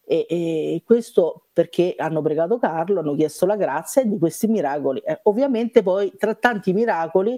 E, 0.10 0.26
e 0.30 0.84
questo 0.86 1.48
perché 1.52 1.94
hanno 1.98 2.22
pregato 2.22 2.58
Carlo, 2.58 3.02
hanno 3.02 3.14
chiesto 3.14 3.46
la 3.46 3.58
grazia 3.58 4.06
di 4.06 4.18
questi 4.18 4.48
miracoli. 4.48 5.00
Eh, 5.00 5.20
ovviamente 5.24 5.84
poi 5.84 6.14
tra 6.18 6.34
tanti 6.34 6.72
miracoli 6.72 7.38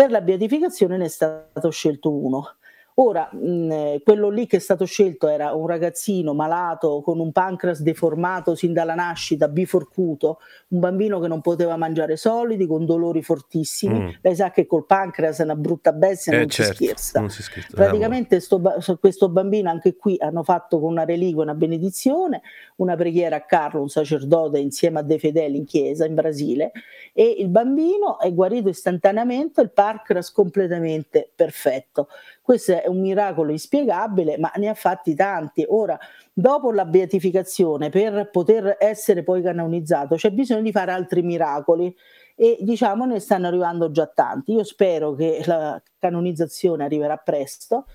per 0.00 0.10
la 0.10 0.22
beatificazione 0.22 0.96
ne 0.96 1.04
è 1.04 1.08
stato 1.08 1.68
scelto 1.68 2.10
uno. 2.10 2.56
Ora, 2.94 3.30
mh, 3.32 4.02
quello 4.04 4.28
lì 4.28 4.46
che 4.46 4.56
è 4.56 4.60
stato 4.60 4.84
scelto 4.84 5.28
era 5.28 5.52
un 5.54 5.66
ragazzino 5.66 6.34
malato 6.34 7.00
con 7.00 7.18
un 7.18 7.32
pancreas 7.32 7.80
deformato 7.80 8.54
sin 8.54 8.72
dalla 8.72 8.94
nascita, 8.94 9.48
biforcuto, 9.48 10.38
un 10.68 10.80
bambino 10.80 11.18
che 11.18 11.28
non 11.28 11.40
poteva 11.40 11.76
mangiare 11.76 12.16
solidi, 12.16 12.66
con 12.66 12.84
dolori 12.84 13.22
fortissimi. 13.22 13.98
Mm. 13.98 14.08
Lei 14.20 14.34
sa 14.34 14.50
che 14.50 14.66
col 14.66 14.84
pancreas 14.86 15.38
è 15.40 15.44
una 15.44 15.54
brutta 15.56 15.92
bestia, 15.92 16.32
Eh, 16.34 16.38
non 16.38 16.48
certo, 16.48 16.74
si 16.74 16.84
scherza. 16.84 17.20
non 17.20 17.30
si 17.30 17.42
scherza. 17.42 17.74
Praticamente 17.74 18.40
sto 18.40 18.58
ba- 18.58 18.76
questo 18.98 19.28
bambino 19.28 19.70
anche 19.70 19.96
qui 19.96 20.16
hanno 20.18 20.42
fatto 20.42 20.78
con 20.80 20.90
una 20.90 21.04
reliquia 21.04 21.42
una 21.42 21.54
benedizione, 21.54 22.42
una 22.76 22.96
preghiera 22.96 23.36
a 23.36 23.44
Carlo, 23.46 23.80
un 23.80 23.88
sacerdote 23.88 24.58
insieme 24.58 24.98
a 24.98 25.02
dei 25.02 25.18
fedeli 25.18 25.56
in 25.56 25.64
chiesa 25.64 26.04
in 26.04 26.14
Brasile 26.14 26.72
e 27.12 27.36
il 27.38 27.48
bambino 27.48 28.18
è 28.18 28.32
guarito 28.34 28.68
istantaneamente, 28.68 29.60
il 29.60 29.70
pancreas 29.70 30.30
completamente 30.32 31.30
perfetto. 31.34 32.08
Questo 32.42 32.72
è 32.72 32.79
un 32.86 33.00
miracolo 33.00 33.50
inspiegabile, 33.50 34.38
ma 34.38 34.50
ne 34.56 34.68
ha 34.68 34.74
fatti 34.74 35.14
tanti. 35.14 35.64
Ora, 35.68 35.98
dopo 36.32 36.72
la 36.72 36.84
beatificazione, 36.84 37.90
per 37.90 38.30
poter 38.30 38.76
essere 38.78 39.22
poi 39.22 39.42
canonizzato, 39.42 40.16
c'è 40.16 40.30
bisogno 40.30 40.62
di 40.62 40.72
fare 40.72 40.92
altri 40.92 41.22
miracoli 41.22 41.94
e 42.34 42.56
diciamo 42.60 43.04
ne 43.04 43.20
stanno 43.20 43.48
arrivando 43.48 43.90
già 43.90 44.06
tanti. 44.06 44.52
Io 44.52 44.64
spero 44.64 45.14
che 45.14 45.42
la 45.44 45.80
canonizzazione 45.98 46.84
arriverà 46.84 47.16
presto. 47.16 47.86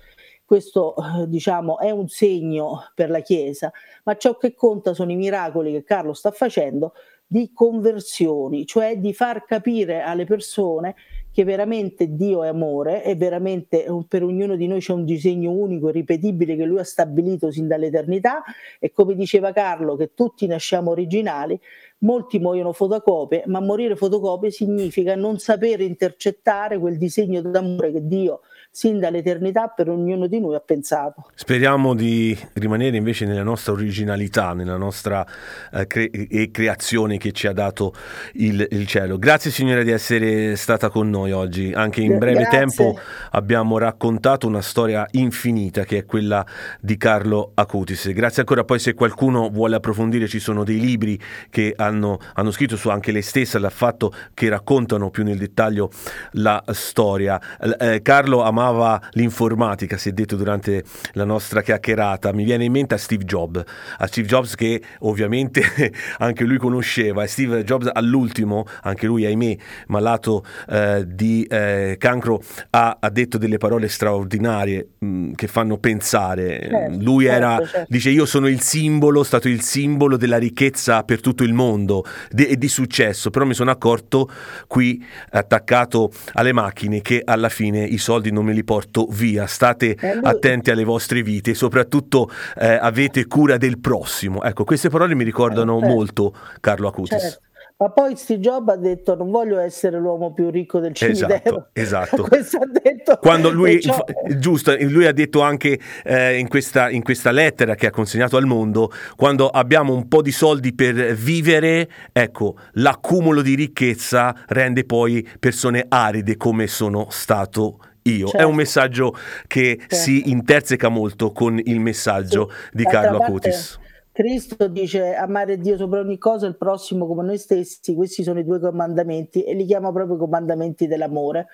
Questo 0.44 0.94
eh, 0.94 1.28
diciamo 1.28 1.78
è 1.78 1.90
un 1.90 2.06
segno 2.06 2.90
per 2.94 3.10
la 3.10 3.18
Chiesa, 3.20 3.72
ma 4.04 4.16
ciò 4.16 4.36
che 4.36 4.54
conta 4.54 4.94
sono 4.94 5.10
i 5.10 5.16
miracoli 5.16 5.72
che 5.72 5.82
Carlo 5.82 6.12
sta 6.12 6.30
facendo 6.30 6.92
di 7.26 7.50
conversioni, 7.52 8.64
cioè 8.64 8.98
di 8.98 9.12
far 9.12 9.44
capire 9.44 10.02
alle 10.02 10.24
persone 10.24 10.94
che 11.36 11.44
veramente 11.44 12.14
Dio 12.14 12.44
è 12.44 12.48
amore 12.48 13.04
e 13.04 13.14
veramente 13.14 13.84
eh, 13.84 14.04
per 14.08 14.22
ognuno 14.22 14.56
di 14.56 14.66
noi 14.66 14.80
c'è 14.80 14.94
un 14.94 15.04
disegno 15.04 15.50
unico 15.50 15.90
e 15.90 15.92
ripetibile 15.92 16.56
che 16.56 16.64
lui 16.64 16.78
ha 16.78 16.82
stabilito 16.82 17.50
sin 17.50 17.68
dall'eternità. 17.68 18.42
E 18.80 18.90
come 18.90 19.14
diceva 19.14 19.52
Carlo 19.52 19.96
che 19.96 20.14
tutti 20.14 20.46
nasciamo 20.46 20.92
originali, 20.92 21.60
molti 21.98 22.38
muoiono 22.38 22.72
fotocopie, 22.72 23.42
ma 23.48 23.60
morire 23.60 23.96
fotocopie 23.96 24.50
significa 24.50 25.14
non 25.14 25.38
sapere 25.38 25.84
intercettare 25.84 26.78
quel 26.78 26.96
disegno 26.96 27.42
d'amore 27.42 27.92
che 27.92 28.06
Dio 28.06 28.40
sin 28.76 28.98
dall'eternità 28.98 29.68
per 29.68 29.88
ognuno 29.88 30.26
di 30.26 30.38
noi 30.38 30.54
ha 30.54 30.60
pensato. 30.60 31.30
Speriamo 31.34 31.94
di 31.94 32.38
rimanere 32.52 32.98
invece 32.98 33.24
nella 33.24 33.42
nostra 33.42 33.72
originalità, 33.72 34.52
nella 34.52 34.76
nostra 34.76 35.26
eh, 35.72 35.86
cre- 35.86 36.10
creazione 36.50 37.16
che 37.16 37.32
ci 37.32 37.46
ha 37.46 37.54
dato 37.54 37.94
il, 38.34 38.66
il 38.72 38.86
cielo. 38.86 39.16
Grazie 39.16 39.50
signora 39.50 39.82
di 39.82 39.90
essere 39.90 40.56
stata 40.56 40.90
con 40.90 41.08
noi 41.08 41.32
oggi. 41.32 41.72
Anche 41.72 42.02
in 42.02 42.18
breve 42.18 42.40
Grazie. 42.40 42.58
tempo 42.58 42.98
abbiamo 43.30 43.78
raccontato 43.78 44.46
una 44.46 44.60
storia 44.60 45.06
infinita 45.12 45.84
che 45.84 45.96
è 45.96 46.04
quella 46.04 46.44
di 46.78 46.98
Carlo 46.98 47.52
Acutis. 47.54 48.12
Grazie 48.12 48.42
ancora. 48.42 48.64
Poi 48.64 48.78
se 48.78 48.92
qualcuno 48.92 49.48
vuole 49.48 49.76
approfondire 49.76 50.28
ci 50.28 50.38
sono 50.38 50.64
dei 50.64 50.80
libri 50.80 51.18
che 51.48 51.72
hanno, 51.74 52.18
hanno 52.34 52.50
scritto 52.50 52.76
su 52.76 52.90
anche 52.90 53.10
lei 53.10 53.22
stessa, 53.22 53.58
l'ha 53.58 53.70
fatto, 53.70 54.12
che 54.34 54.50
raccontano 54.50 55.08
più 55.08 55.24
nel 55.24 55.38
dettaglio 55.38 55.90
la 56.32 56.62
storia. 56.72 57.40
Eh, 57.78 58.02
Carlo 58.02 58.42
amava 58.42 58.64
amava 58.66 59.00
l'informatica, 59.12 59.96
si 59.96 60.08
è 60.08 60.12
detto 60.12 60.36
durante 60.36 60.84
la 61.12 61.24
nostra 61.24 61.62
chiacchierata, 61.62 62.32
mi 62.32 62.44
viene 62.44 62.64
in 62.64 62.72
mente 62.72 62.94
a 62.94 62.98
Steve 62.98 63.24
Jobs, 63.24 63.62
a 63.98 64.06
Steve 64.06 64.26
Jobs 64.26 64.54
che 64.54 64.82
ovviamente 65.00 65.62
anche 66.18 66.44
lui 66.44 66.58
conosceva 66.58 67.22
e 67.22 67.26
Steve 67.26 67.62
Jobs 67.64 67.88
all'ultimo, 67.92 68.66
anche 68.82 69.06
lui 69.06 69.24
ahimè 69.24 69.56
malato 69.88 70.44
eh, 70.68 71.04
di 71.06 71.44
eh, 71.44 71.96
cancro, 71.98 72.42
ha, 72.70 72.98
ha, 73.00 73.10
detto 73.10 73.38
delle 73.38 73.58
parole 73.58 73.88
straordinarie 73.88 74.88
mh, 74.98 75.06
mm, 75.06 75.32
che 75.34 75.46
fanno 75.46 75.78
pensare. 75.78 76.68
Certo, 76.68 76.98
lui 77.00 77.26
era, 77.26 77.56
certo, 77.56 77.66
certo. 77.66 77.86
dice 77.88 78.10
io 78.10 78.26
sono 78.26 78.48
il 78.48 78.60
simbolo, 78.60 79.22
stato 79.22 79.48
il 79.48 79.62
simbolo 79.62 80.16
della 80.16 80.38
ricchezza 80.38 81.02
per 81.04 81.20
tutto 81.20 81.44
il 81.44 81.52
mondo 81.52 82.04
e 82.34 82.56
di 82.56 82.68
successo, 82.68 83.30
però 83.30 83.44
mi 83.44 83.54
sono 83.54 83.70
accorto 83.70 84.28
qui 84.66 85.04
attaccato 85.30 86.10
alle 86.32 86.52
macchine 86.52 87.00
che 87.00 87.22
alla 87.24 87.48
fine 87.48 87.84
i 87.84 87.98
soldi 87.98 88.30
non 88.32 88.44
me 88.44 88.52
li 88.52 88.55
porto 88.64 89.06
via, 89.10 89.46
state 89.46 89.96
lui... 90.00 90.20
attenti 90.22 90.70
alle 90.70 90.84
vostre 90.84 91.22
vite 91.22 91.52
e 91.52 91.54
soprattutto 91.54 92.30
eh, 92.58 92.74
avete 92.74 93.26
cura 93.26 93.56
del 93.56 93.78
prossimo. 93.78 94.42
Ecco, 94.42 94.64
queste 94.64 94.88
parole 94.88 95.14
mi 95.14 95.24
ricordano 95.24 95.80
eh, 95.80 95.86
molto 95.86 96.34
Carlo 96.60 96.88
Acutis. 96.88 97.20
Certo. 97.20 97.44
Ma 97.78 97.90
poi 97.90 98.16
Steve 98.16 98.40
Jobs 98.40 98.72
ha 98.72 98.76
detto 98.76 99.14
non 99.14 99.30
voglio 99.30 99.58
essere 99.58 99.98
l'uomo 99.98 100.32
più 100.32 100.48
ricco 100.48 100.80
del 100.80 100.94
cimitero. 100.94 101.68
Esatto, 101.74 102.26
esatto. 102.32 102.70
detto, 102.82 103.18
Quando 103.20 103.50
lui, 103.50 103.82
ciò... 103.82 104.02
giusto, 104.38 104.74
lui 104.80 105.04
ha 105.04 105.12
detto 105.12 105.42
anche 105.42 105.78
eh, 106.02 106.38
in, 106.38 106.48
questa, 106.48 106.88
in, 106.88 107.02
questa, 107.02 107.30
lettera 107.32 107.74
che 107.74 107.88
ha 107.88 107.90
consegnato 107.90 108.38
al 108.38 108.46
mondo, 108.46 108.90
quando 109.14 109.50
abbiamo 109.50 109.92
un 109.92 110.08
po' 110.08 110.22
di 110.22 110.32
soldi 110.32 110.74
per 110.74 111.12
vivere, 111.14 111.86
ecco, 112.12 112.56
l'accumulo 112.74 113.42
di 113.42 113.54
ricchezza 113.54 114.34
rende 114.46 114.84
poi 114.84 115.28
persone 115.38 115.84
aride 115.86 116.38
come 116.38 116.68
sono 116.68 117.08
stato 117.10 117.80
io. 118.08 118.26
Certo. 118.26 118.36
È 118.36 118.40
un 118.40 118.48
certo. 118.48 118.54
messaggio 118.54 119.14
che 119.46 119.76
certo. 119.78 119.94
si 119.94 120.30
interseca 120.30 120.88
molto 120.88 121.32
con 121.32 121.60
il 121.62 121.80
messaggio 121.80 122.50
sì. 122.50 122.76
di 122.76 122.84
Carlo 122.84 123.18
Acutis. 123.18 123.78
Cristo 124.16 124.66
dice 124.68 125.14
amare 125.14 125.58
Dio 125.58 125.76
sopra 125.76 126.00
ogni 126.00 126.16
cosa 126.16 126.46
e 126.46 126.48
il 126.48 126.56
prossimo 126.56 127.06
come 127.06 127.22
noi 127.22 127.36
stessi, 127.36 127.94
questi 127.94 128.22
sono 128.22 128.38
i 128.38 128.44
due 128.44 128.58
comandamenti 128.58 129.42
e 129.42 129.52
li 129.52 129.66
chiama 129.66 129.92
proprio 129.92 130.16
comandamenti 130.16 130.86
dell'amore 130.86 131.48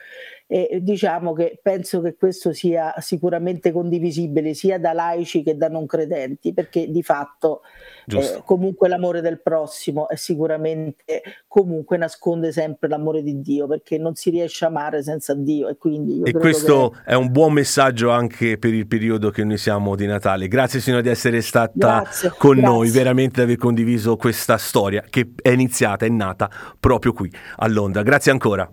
e 0.52 0.80
diciamo 0.82 1.32
che 1.32 1.58
penso 1.62 2.02
che 2.02 2.14
questo 2.14 2.52
sia 2.52 2.92
sicuramente 2.98 3.72
condivisibile 3.72 4.52
sia 4.52 4.78
da 4.78 4.92
laici 4.92 5.42
che 5.42 5.56
da 5.56 5.68
non 5.68 5.86
credenti 5.86 6.52
perché 6.52 6.90
di 6.90 7.02
fatto 7.02 7.62
eh, 8.08 8.42
comunque 8.44 8.86
l'amore 8.88 9.22
del 9.22 9.40
prossimo 9.40 10.10
è 10.10 10.16
sicuramente 10.16 11.22
comunque 11.48 11.96
nasconde 11.96 12.52
sempre 12.52 12.90
l'amore 12.90 13.22
di 13.22 13.40
Dio 13.40 13.66
perché 13.66 13.96
non 13.96 14.14
si 14.14 14.28
riesce 14.28 14.66
a 14.66 14.68
amare 14.68 15.02
senza 15.02 15.32
Dio 15.32 15.68
e 15.68 15.78
quindi 15.78 16.20
e 16.22 16.32
questo 16.32 16.90
che... 16.90 17.12
è 17.12 17.14
un 17.14 17.32
buon 17.32 17.54
messaggio 17.54 18.10
anche 18.10 18.58
per 18.58 18.74
il 18.74 18.86
periodo 18.86 19.30
che 19.30 19.44
noi 19.44 19.56
siamo 19.56 19.96
di 19.96 20.04
Natale. 20.04 20.48
Grazie 20.48 20.80
signora 20.80 21.00
di 21.00 21.08
essere 21.08 21.40
stata 21.40 21.72
grazie, 21.72 22.34
con 22.36 22.56
grazie. 22.56 22.70
noi 22.70 22.90
veramente 22.90 23.36
di 23.36 23.42
aver 23.44 23.56
condiviso 23.56 24.16
questa 24.16 24.58
storia 24.58 25.02
che 25.08 25.32
è 25.40 25.48
iniziata 25.48 26.04
è 26.04 26.10
nata 26.10 26.50
proprio 26.78 27.14
qui 27.14 27.32
a 27.56 27.66
Londra. 27.68 28.02
Grazie 28.02 28.32
ancora 28.32 28.70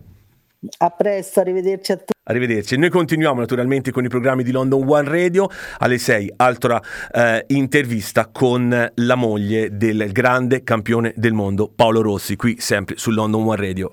a 0.80 0.90
presto, 0.90 1.40
arrivederci 1.40 1.92
a 1.92 1.98
tutti. 1.98 2.12
Arrivederci. 2.24 2.78
Noi 2.78 2.90
continuiamo 2.90 3.40
naturalmente 3.40 3.92
con 3.92 4.04
i 4.04 4.08
programmi 4.08 4.44
di 4.44 4.52
London 4.52 4.88
One 4.88 5.10
Radio. 5.10 5.50
Alle 5.80 5.98
6, 5.98 6.34
altra 6.36 6.82
eh, 7.12 7.44
intervista 7.48 8.28
con 8.28 8.92
la 8.94 9.16
moglie 9.16 9.76
del 9.76 10.12
grande 10.12 10.64
campione 10.64 11.14
del 11.16 11.34
mondo, 11.34 11.72
Paolo 11.74 12.02
Rossi, 12.02 12.36
qui 12.36 12.58
sempre 12.60 12.98
su 12.98 13.10
London 13.12 13.48
One 13.48 13.56
Radio. 13.56 13.88